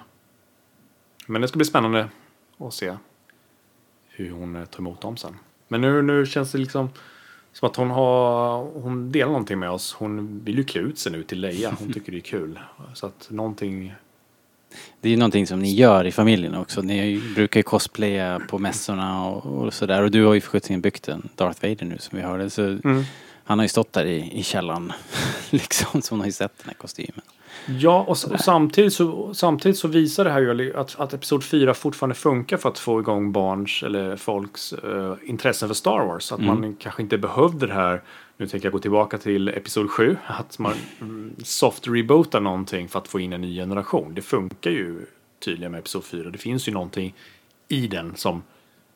[1.28, 2.10] Men det ska bli spännande
[2.58, 2.98] att se
[4.16, 5.36] hur hon eh, tar emot dem sen.
[5.68, 6.90] Men nu, nu känns det liksom,
[7.54, 9.94] Som att hon har, hon delar någonting med oss.
[9.94, 11.76] Hon vill ju klä ut sig nu till Leia.
[11.80, 12.60] Hon tycker det är kul.
[12.94, 13.94] Så att någonting,
[15.02, 16.82] Det är ju någonting som ni gör i familjen också.
[16.82, 20.02] Ni brukar ju cosplaya på mässorna och, och sådär.
[20.02, 22.50] Och du har ju för byggt en Darth Vader nu som vi hörde.
[22.50, 23.04] Så Mm.
[23.44, 24.92] han har ju stått där i, i källaren
[25.50, 26.02] liksom.
[26.02, 27.22] Så hon har ju sett den här kostymen.
[27.66, 31.74] Ja, och, och samtidigt, så, samtidigt så visar det här ju att, att Episod 4
[31.74, 36.32] fortfarande funkar för att få igång barns eller folks eh, intressen för Star Wars.
[36.32, 38.02] Att man kanske inte behövde det här,
[38.38, 43.00] nu tänker jag gå tillbaka till Episod 7, att man mm, soft rebootar någonting för
[43.00, 44.14] att få in en ny generation.
[44.14, 45.06] Det funkar ju
[45.46, 46.30] tydligen med Episod 4.
[46.30, 47.16] Det finns ju någonting
[47.68, 48.44] i den som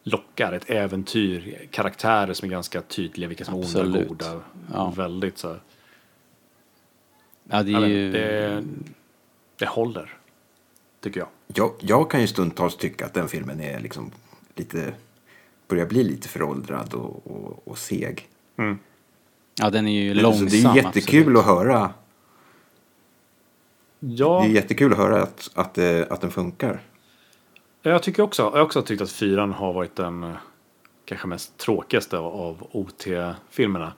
[0.04, 4.40] lockar, ett äventyr, karaktärer som är ganska tydliga, vilka som är onda och goda.
[4.74, 4.94] Ja.
[4.96, 5.56] Väldigt så
[7.50, 8.12] Ja, det är ju...
[8.12, 8.64] det,
[9.56, 10.18] det håller.
[11.00, 11.30] Tycker jag.
[11.48, 14.12] Jag, jag kan ju stundtals tycka att den filmen är liksom
[14.56, 14.94] lite,
[15.68, 18.28] börjar bli lite föråldrad och, och, och seg.
[19.62, 20.48] Ja, den är ju Så långsam.
[20.48, 21.38] det är jättekul absolut.
[21.38, 21.94] att höra.
[24.00, 26.82] Ja, Det är jättekul att höra att, att, eh, att den funkar.
[27.82, 30.34] jag tycker också, jag har också tyckt att fyran har varit den eh,
[31.06, 33.94] kanske mest tråkigaste av OT-filmerna.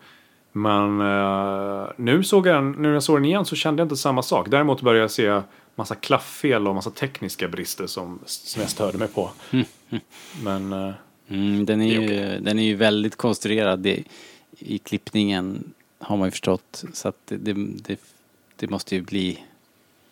[0.51, 3.85] Men eh, nu, såg jag den, nu när jag såg den igen så kände jag
[3.85, 4.47] inte samma sak.
[4.49, 5.41] Däremot började jag se
[5.75, 9.29] massa klafffel och massa tekniska brister som, som jag störde mig på.
[10.43, 10.93] Men eh,
[11.29, 13.79] Mm, den, är Det är ju, den är ju väldigt konstruerad.
[13.79, 14.03] Det,
[14.59, 16.83] I klippningen har man ju förstått.
[16.93, 17.99] Så att det, det,
[18.55, 19.43] det, måste ju bli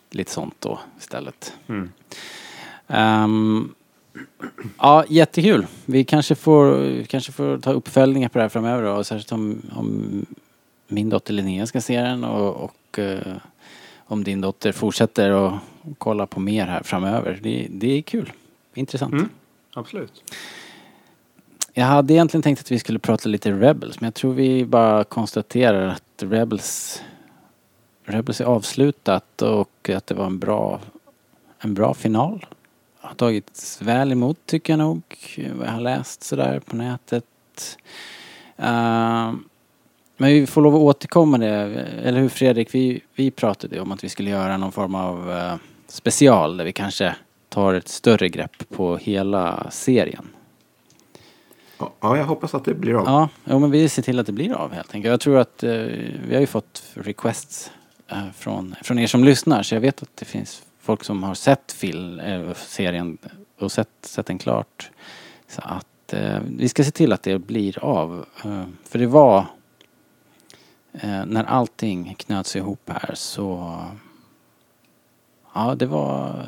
[0.09, 1.53] lite sånt då istället.
[1.67, 1.91] Mm.
[2.87, 3.73] Ehm,
[4.77, 5.67] ja, jättekul.
[5.85, 9.03] Vi kanske får, kanske får ta uppföljningar på det här framöver då.
[9.03, 10.25] Särskilt om, om
[10.87, 13.35] min dotter Linnea ska se den och, och eh,
[14.05, 15.53] om din dotter fortsätter och
[15.97, 17.39] kolla på mer här framöver.
[17.43, 18.31] Det, det är kul.
[18.73, 19.13] Intressant.
[19.13, 19.29] Mm.
[19.73, 20.23] absolut.
[21.73, 25.03] Jag hade egentligen tänkt att vi skulle prata lite Rebels, men jag tror vi bara
[25.03, 27.01] konstaterar att Rebels
[28.09, 30.79] Rebels är avslutat och att det var en bra,
[31.59, 32.45] en bra final.
[33.07, 35.01] Har tagits väl emot tycker jag nog.
[35.53, 37.25] Vad jag har läst sådär på nätet.
[38.57, 39.43] Ehm,
[40.17, 41.47] men vi får lov att återkomma det,
[42.03, 42.75] eller hur Fredrik?
[42.75, 45.55] Vi, vi pratade om att vi skulle göra någon form av eh,
[45.87, 47.15] special där vi kanske
[47.49, 50.27] tar ett större grepp på hela serien.
[51.77, 53.05] Ja, Ja, jag hoppas att det blir av.
[53.05, 55.11] Ja, ja, men vi ser till att det blir av helt enkelt.
[55.11, 55.71] Jag tror att eh,
[56.27, 57.71] vi har ju fått requests
[58.07, 61.33] eh, från, från er som lyssnar så jag vet att det finns folk som har
[61.33, 63.17] sett film, eh, serien
[63.59, 64.91] och sett, sett den klart.
[65.47, 68.25] Så att eh, vi ska se till att det blir av.
[68.45, 69.45] Eh, för det var
[70.91, 73.77] eh, när allting knöts ihop här så
[75.53, 76.45] ja, det var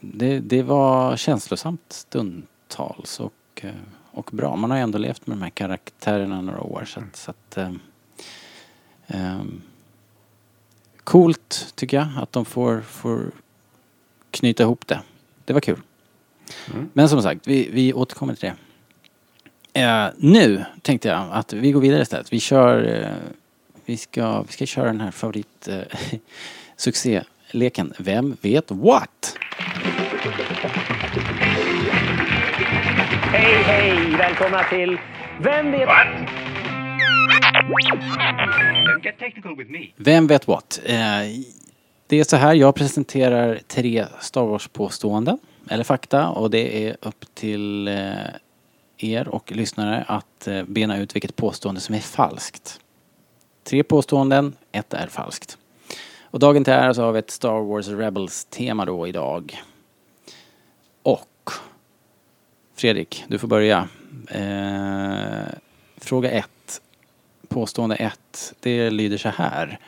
[0.00, 3.70] det, det var känslosamt stundtals och, eh,
[4.10, 4.56] och bra.
[4.56, 7.56] Man har ju ändå levt med de här karaktärerna några år så att, så att
[7.56, 7.72] eh,
[9.06, 9.42] eh
[11.08, 13.30] Coolt tycker jag att de får, får
[14.30, 15.00] knyta ihop det.
[15.44, 15.80] Det var kul.
[16.92, 18.50] Men som sagt, vi, vi återkommer till
[19.72, 19.80] det.
[19.80, 22.32] Eh, nu tänkte jag att vi går vidare istället.
[22.32, 23.10] Vi kör, eh,
[23.84, 25.80] vi ska, vi ska köra den här favorit eh,
[26.76, 29.38] succéleken Vem vet what?
[33.32, 34.16] Hej, hej!
[34.16, 34.98] Välkomna till
[35.40, 35.88] Vem vet...
[35.88, 36.47] Don't
[39.96, 40.80] vem vet what?
[40.84, 40.96] Eh,
[42.06, 45.38] det är så här, jag presenterar tre Star Wars-påståenden,
[45.70, 47.94] eller fakta, och det är upp till eh,
[48.98, 52.80] er och lyssnare att eh, bena ut vilket påstående som är falskt.
[53.64, 55.58] Tre påståenden, ett är falskt.
[56.22, 59.62] Och dagen till ära så har vi ett Star Wars Rebels-tema då idag.
[61.02, 61.50] Och
[62.74, 63.88] Fredrik, du får börja.
[64.28, 65.48] Eh,
[65.96, 66.50] fråga ett.
[67.48, 68.54] Påstående ett.
[68.60, 69.78] Det lyder så här.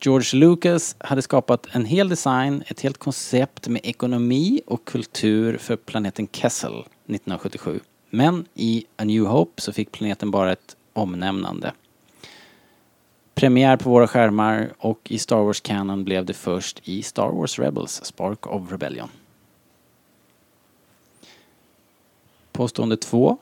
[0.00, 5.76] George Lucas hade skapat en hel design, ett helt koncept med ekonomi och kultur för
[5.76, 7.80] planeten Kessel 1977.
[8.10, 11.72] Men i A New Hope så fick planeten bara ett omnämnande.
[13.34, 17.58] Premiär på våra skärmar och i Star Wars Canon blev det först i Star Wars
[17.58, 19.08] Rebels, Spark of Rebellion.
[22.52, 23.38] Påstående två.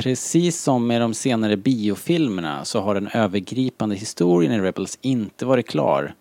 [0.00, 5.68] Precis som med de senare biofilmerna så har den övergripande historien i Rebels inte varit
[5.68, 6.14] klar.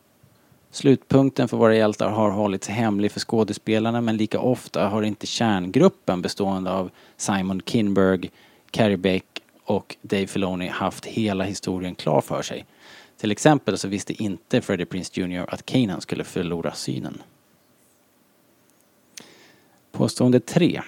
[0.71, 6.21] Slutpunkten för våra hjältar har hållits hemlig för skådespelarna men lika ofta har inte kärngruppen
[6.21, 8.30] bestående av Simon Kinberg,
[8.71, 12.65] Carrie Beck och Dave Filoni haft hela historien klar för sig.
[13.17, 17.21] Till exempel så visste inte Freddie Prince Jr att Kanan skulle förlora synen.
[19.91, 20.82] Påstående 3.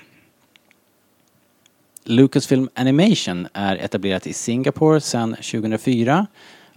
[2.04, 6.28] Lucasfilm Animation är etablerat i Singapore sedan 2004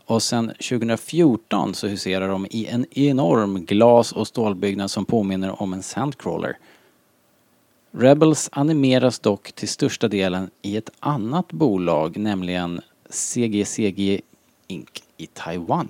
[0.05, 5.73] och sedan 2014 så huserar de i en enorm glas och stålbyggnad som påminner om
[5.73, 6.57] en sandcrawler.
[7.91, 14.21] Rebels animeras dock till största delen i ett annat bolag, nämligen CGCG
[14.67, 15.03] Inc.
[15.17, 15.89] i Taiwan.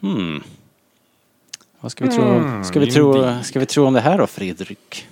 [0.00, 0.42] Hmm.
[1.80, 5.06] Vad ska vi tro, ska vi tro, ska vi tro om det här då, Fredrik?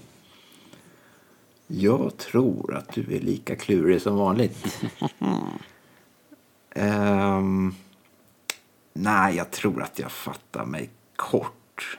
[1.67, 4.83] Jag tror att du är lika klurig som vanligt.
[6.77, 7.75] Ehm,
[8.93, 11.99] nej, jag tror att jag fattar mig kort.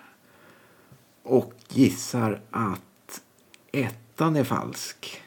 [1.23, 3.21] Och gissar att
[3.71, 5.21] ettan är falsk.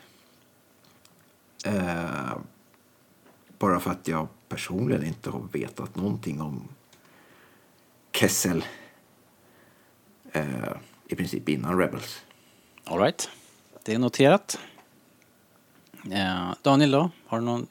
[1.65, 2.39] Ehm,
[3.59, 6.69] bara för att jag personligen inte har vetat någonting om
[8.13, 8.65] Kessel.
[10.33, 10.73] eh,
[11.09, 12.23] I princip innan Rebels.
[12.85, 13.31] All right.
[13.89, 14.59] Det är noterat.
[16.13, 17.11] Eh, Daniel då?
[17.27, 17.67] Har du någon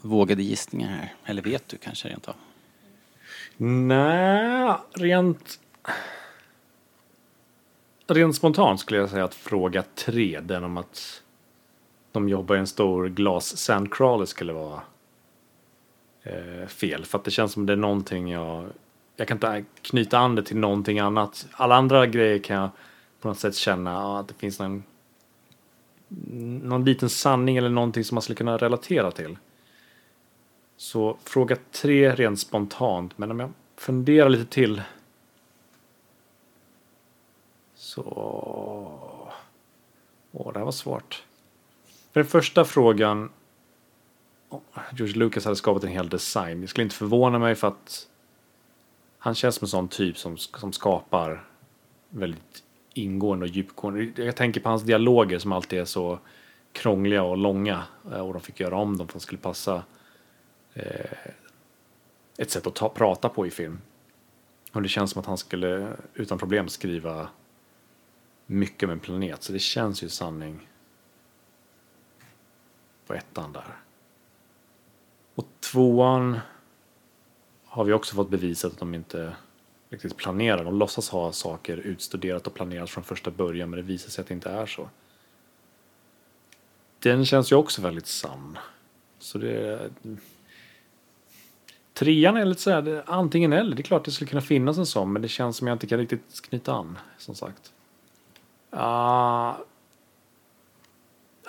[0.00, 1.14] vågade gissningar här?
[1.24, 2.34] Eller vet du kanske rent av?
[3.56, 5.60] Nej, rent...
[8.06, 11.22] Rent spontant skulle jag säga att fråga tre, den om att
[12.12, 14.80] de jobbar i en stor glas sandcrawler skulle vara
[16.22, 17.04] eh, fel.
[17.04, 18.66] För att det känns som det är någonting jag...
[19.16, 21.46] Jag kan inte knyta an det till någonting annat.
[21.52, 22.70] Alla andra grejer kan jag
[23.24, 24.84] på något sätt känna att det finns någon,
[26.62, 29.38] någon liten sanning eller någonting som man skulle kunna relatera till.
[30.76, 34.82] Så fråga tre rent spontant, men om jag funderar lite till
[37.74, 38.02] så...
[40.32, 41.24] Åh, det här var svårt.
[42.12, 43.30] För den första frågan
[44.92, 46.60] George Lucas hade skapat en hel design.
[46.60, 48.08] Det skulle inte förvåna mig för att
[49.18, 51.44] han känns som en sån typ som, som skapar
[52.08, 52.64] väldigt
[52.94, 54.22] ingående och djupgående.
[54.24, 56.18] Jag tänker på hans dialoger som alltid är så
[56.72, 59.82] krångliga och långa eh, och de fick göra om dem för att de skulle passa
[60.74, 61.30] eh,
[62.38, 63.80] ett sätt att ta, prata på i film.
[64.72, 67.28] Och det känns som att han skulle utan problem skriva
[68.46, 69.42] mycket om en planet.
[69.42, 70.68] Så det känns ju sanning
[73.06, 73.76] på ettan där.
[75.34, 76.38] Och tvåan
[77.64, 79.36] har vi också fått bevisat att de inte
[79.94, 80.64] riktigt planerar.
[80.64, 84.28] De låtsas ha saker utstuderat och planerat från första början men det visar sig att
[84.28, 84.88] det inte är så.
[86.98, 88.58] Den känns ju också väldigt sann.
[89.18, 89.90] Så det...
[91.92, 93.76] Trean är lite såhär, det- antingen eller.
[93.76, 95.86] Det är klart det skulle kunna finnas en sån men det känns som jag inte
[95.86, 97.72] kan riktigt knyta an, som sagt.
[98.74, 99.54] Uh,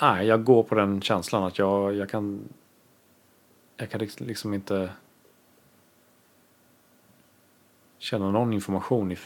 [0.01, 2.49] nej, jag går på den känslan att jag, jag kan...
[3.77, 4.89] Jag kan liksom inte
[8.05, 9.17] känna någon information i,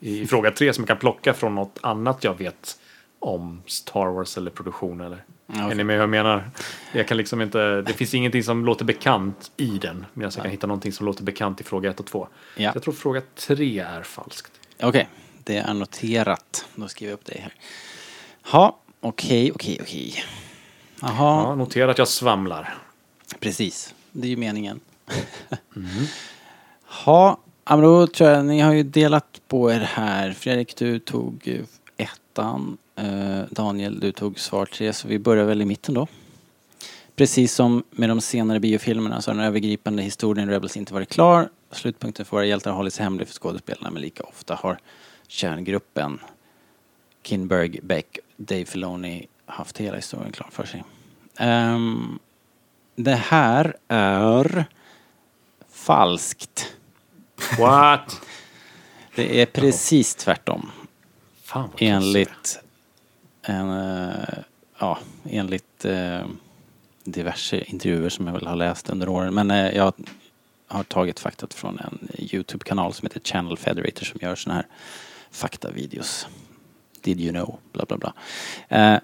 [0.00, 2.78] i, i fråga tre som jag kan plocka från något annat jag vet
[3.18, 6.50] om Star Wars eller produktion eller Ja, är ni med hur jag menar?
[6.92, 10.50] Jag kan liksom inte, det finns ingenting som låter bekant i den medan jag kan
[10.50, 12.28] hitta någonting som låter bekant i fråga ett och två.
[12.56, 12.72] Ja.
[12.72, 14.52] Så jag tror fråga tre är falskt.
[14.82, 15.08] Okej,
[15.44, 16.66] det är noterat.
[16.74, 17.54] Då skriver jag upp det här.
[18.52, 20.24] Ja, okej, okej, okej.
[21.00, 22.74] Jaha, Ja, notera att jag svamlar.
[23.40, 23.94] precis.
[24.12, 24.80] Det är ju meningen.
[27.06, 30.32] Ja, ja, men då tror jag ni har ju delat på er här.
[30.32, 31.64] Fredrik, du tog
[31.96, 32.78] ettan.
[32.96, 36.06] Eh, Daniel, du tog svar tre, så vi börjar väl i mitten då.
[37.16, 41.48] Precis som med de senare biofilmerna så har den övergripande historien Rebels inte varit klar.
[41.70, 44.78] Slutpunkten för våra hjältar har hållits hemlig för skådespelarna men lika ofta har
[45.28, 46.20] kärngruppen
[47.22, 50.84] Kinberg, Beck, Dave Filoni haft hela historien klar för sig.
[51.40, 52.18] Um,
[52.96, 54.64] det här är
[55.70, 56.76] falskt.
[57.58, 58.20] What?
[59.14, 60.70] Det är precis tvärtom.
[61.42, 62.58] Fan vad Enligt
[63.42, 64.38] en, eh,
[64.78, 64.98] ja,
[65.30, 66.20] enligt eh,
[67.04, 69.34] diverse intervjuer som jag väl har läst under åren.
[69.34, 69.92] Men eh, jag
[70.66, 74.66] har tagit faktat från en Youtube-kanal som heter Channel Federator som gör såna här
[75.30, 76.26] faktavideos.
[77.00, 77.58] Did you know?
[77.72, 78.12] Bla bla.
[78.68, 78.98] Eh,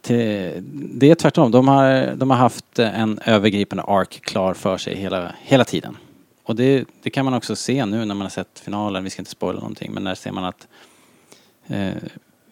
[0.00, 0.62] till,
[0.94, 1.50] det är tvärtom.
[1.50, 5.96] De har, de har haft en övergripande ark klar för sig hela, hela tiden.
[6.42, 9.04] Och det, det kan man också se nu när man har sett finalen.
[9.04, 10.68] Vi ska inte spoila någonting men där ser man att
[11.66, 11.94] eh,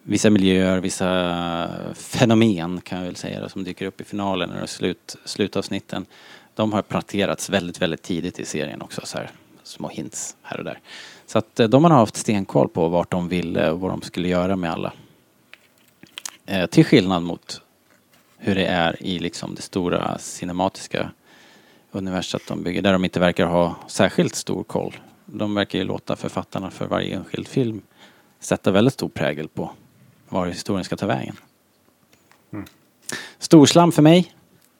[0.02, 4.68] vissa miljöer, vissa fenomen kan jag väl säga då, som dyker upp i finalen och
[4.68, 6.06] slut, slutavsnitten.
[6.54, 9.30] De har planterats väldigt, väldigt tidigt i serien också så här
[9.62, 10.80] små hints här och där.
[11.26, 14.28] Så att eh, de har haft stenkoll på vart de ville och vad de skulle
[14.28, 14.92] göra med alla.
[16.46, 17.62] Eh, till skillnad mot
[18.38, 21.10] hur det är i liksom det stora cinematiska
[21.92, 24.96] universat de bygger, där de inte verkar ha särskilt stor koll.
[25.26, 27.82] De verkar ju låta författarna för varje enskild film
[28.40, 29.70] sätta väldigt stor prägel på
[30.28, 31.36] var historien ska ta vägen.
[33.38, 34.32] Storslam för mig.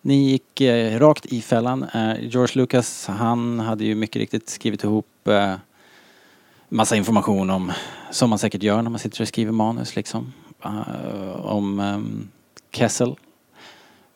[0.03, 1.83] Ni gick eh, rakt i fällan.
[1.83, 5.55] Eh, George Lucas, han hade ju mycket riktigt skrivit ihop eh,
[6.69, 7.73] massa information om,
[8.11, 10.33] som man säkert gör när man sitter och skriver manus liksom.
[10.65, 12.29] Eh, om ehm,
[12.73, 13.17] Kessel.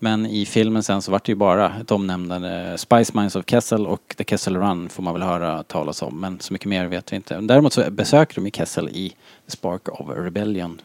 [0.04, 2.78] Men i filmen sen så vart det ju bara ett omnämnande.
[2.78, 6.20] Spice Mines of Kessel och The Kessel Run får man väl höra talas om.
[6.20, 7.40] Men så mycket mer vet vi inte.
[7.40, 10.80] Däremot så besöker de i Kessel i The Spark of Rebellion.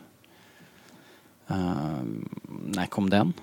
[1.47, 2.29] Ehm,
[2.65, 3.33] när kom den?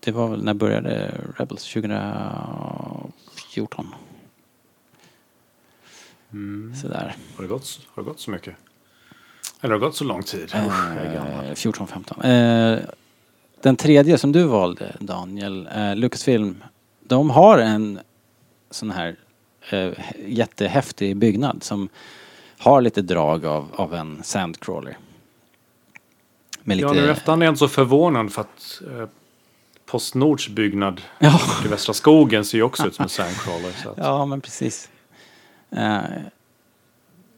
[0.00, 1.72] Det var väl, när började Rebels?
[1.72, 3.94] 2014?
[6.82, 7.16] Sådär.
[7.36, 8.54] Har det, gått, har det gått så mycket?
[9.60, 10.44] Eller har det gått så lång tid?
[10.44, 10.54] Usch,
[10.96, 11.54] jag är
[13.66, 16.64] den tredje som du valde, Daniel, eh, Lucasfilm,
[17.00, 18.00] de har en
[18.70, 19.16] sån här
[19.70, 19.90] eh,
[20.26, 21.88] jättehäftig byggnad som
[22.58, 24.98] har lite drag av, av en sandcrawler.
[26.62, 29.08] Med Ja, nu efterhand är jag inte så förvånad för att eh,
[29.86, 31.40] Postnords byggnad Ja.
[31.64, 33.68] i Västra skogen ser ju också ut som en sandcrawler.
[33.68, 34.90] Att, Ja, men precis.
[35.70, 35.98] Eh,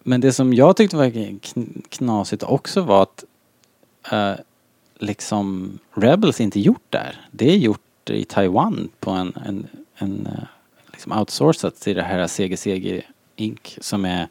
[0.02, 3.24] men det som jag tyckte var kn- knasigt också var att
[4.12, 4.32] eh,
[4.98, 7.20] liksom Rebels inte gjort där.
[7.30, 10.44] Det är gjort i Taiwan på en, en, en eh,
[10.92, 13.02] liksom outsourcat till det här CGCG
[13.36, 13.78] Inc.
[13.80, 14.28] som är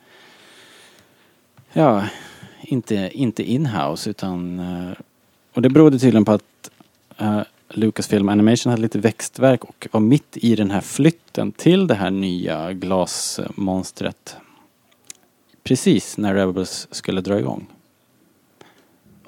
[1.73, 2.05] ja,
[2.61, 4.97] inte, inte inhouse utan eh,
[5.57, 6.71] och det berodde tydligen på att
[7.21, 11.95] uh, Lucasfilm Animation hade lite växtverk och var mitt i den här flytten till det
[11.95, 14.37] här nya glasmonstret.
[15.63, 17.67] Precis när Rebels skulle dra igång.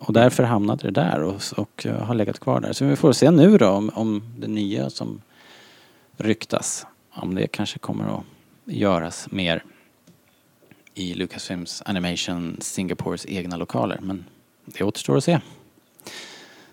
[0.01, 2.73] Och därför hamnade det där och, och eh, har legat kvar där.
[2.73, 5.21] Så vi får se nu då om, om det nya som
[6.17, 8.23] ryktas, om det kanske kommer att
[8.65, 9.63] göras mer
[10.93, 13.99] i Lucasfilms Animation Singapores egna lokaler.
[14.01, 14.25] Men
[14.65, 15.39] det återstår att se.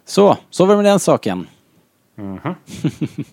[0.05, 1.49] Så, så var det med den saken.
[2.15, 2.55] Mhm.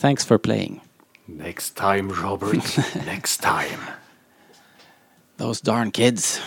[0.00, 0.80] Thanks for playing.
[1.24, 3.82] Next time Robert, next time.
[5.36, 6.40] Those darn kids.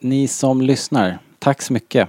[0.00, 2.08] Ni som lyssnar, tack så mycket.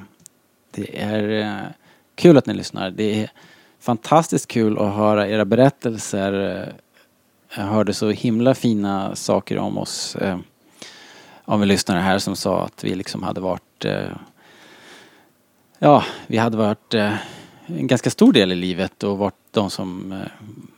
[0.71, 1.71] Det är eh,
[2.15, 2.91] kul att ni lyssnar.
[2.91, 3.31] Det är
[3.79, 6.33] fantastiskt kul att höra era berättelser.
[7.55, 10.39] Jag hörde så himla fina saker om oss eh,
[11.45, 14.11] om vi lyssnare här som sa att vi liksom hade varit eh,
[15.79, 16.93] Ja, vi hade varit
[17.65, 20.15] en ganska stor del i livet och varit de som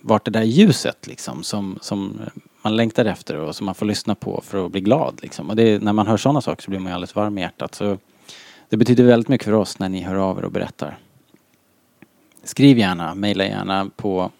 [0.01, 2.19] varit det där ljuset liksom som, som
[2.61, 5.49] man längtar efter och som man får lyssna på för att bli glad liksom.
[5.49, 7.75] Och det, när man hör sådana saker så blir man ju alldeles varm i hjärtat.
[7.75, 7.97] Så
[8.69, 10.97] det betyder väldigt mycket för oss när ni hör av er och berättar.
[12.43, 14.31] Skriv gärna, mejla gärna på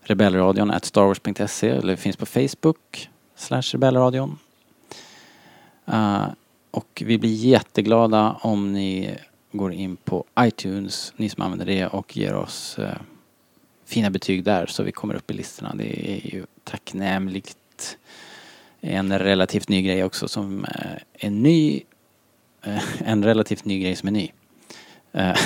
[0.00, 4.38] rebellradion at starwars.se eller finns på Facebook slash rebellradion.
[5.92, 6.26] Uh,
[6.70, 9.16] och vi blir jätteglada om ni
[9.52, 12.86] går in på iTunes, ni som använder det och ger oss uh,
[13.88, 15.74] fina betyg där så vi kommer upp i listorna.
[15.74, 17.98] Det är ju tacknämligt.
[18.80, 21.82] En relativt ny grej också som eh, är ny.
[22.62, 24.30] Eh, en relativt ny grej som är ny.
[25.12, 25.36] Eh,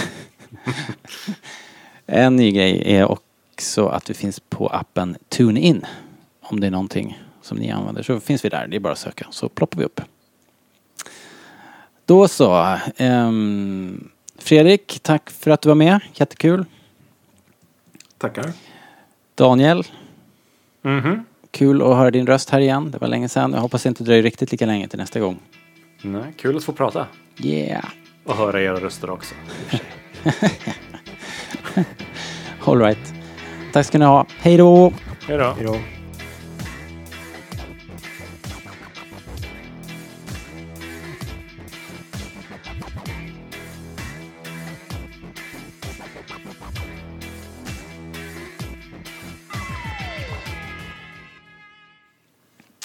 [2.07, 5.87] en ny grej är också att vi finns på appen TuneIn.
[6.41, 8.67] Om det är någonting som ni använder så finns vi där.
[8.67, 10.01] Det är bara att söka så ploppar vi upp.
[12.07, 12.79] Då så.
[12.97, 16.01] Ehm, Fredrik, tack för att du var med.
[16.15, 16.65] Jättekul.
[18.23, 18.53] Tackar.
[19.35, 19.85] Daniel,
[20.83, 21.25] Mhm.
[21.51, 22.91] kul att höra din röst här igen.
[22.91, 23.53] Det var länge sedan.
[23.53, 25.39] Jag hoppas det inte dröjer riktigt lika länge till nästa gång.
[26.03, 27.07] Nej, kul att få prata.
[27.39, 27.85] Yeah.
[28.25, 29.35] Och höra era röster också.
[32.65, 33.15] All right.
[33.73, 34.27] Tack ska ni ha.
[34.39, 34.93] Hej då!
[35.29, 35.77] Hej då.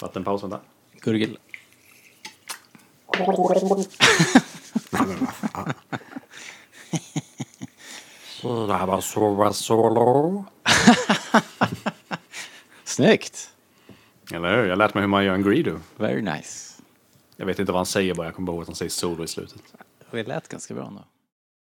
[0.00, 0.06] då.
[0.06, 0.60] Vattenpaus, vänta.
[1.00, 1.38] Gurgel.
[12.84, 13.50] Snyggt!
[14.32, 14.62] Eller hur?
[14.62, 15.78] Jag har lärt mig hur man gör en Greedo.
[15.96, 16.82] Very nice.
[17.36, 19.24] Jag vet inte vad han säger bara, jag kommer bara ihåg att han säger solo
[19.24, 19.62] i slutet.
[20.10, 21.04] Det lät ganska bra ändå.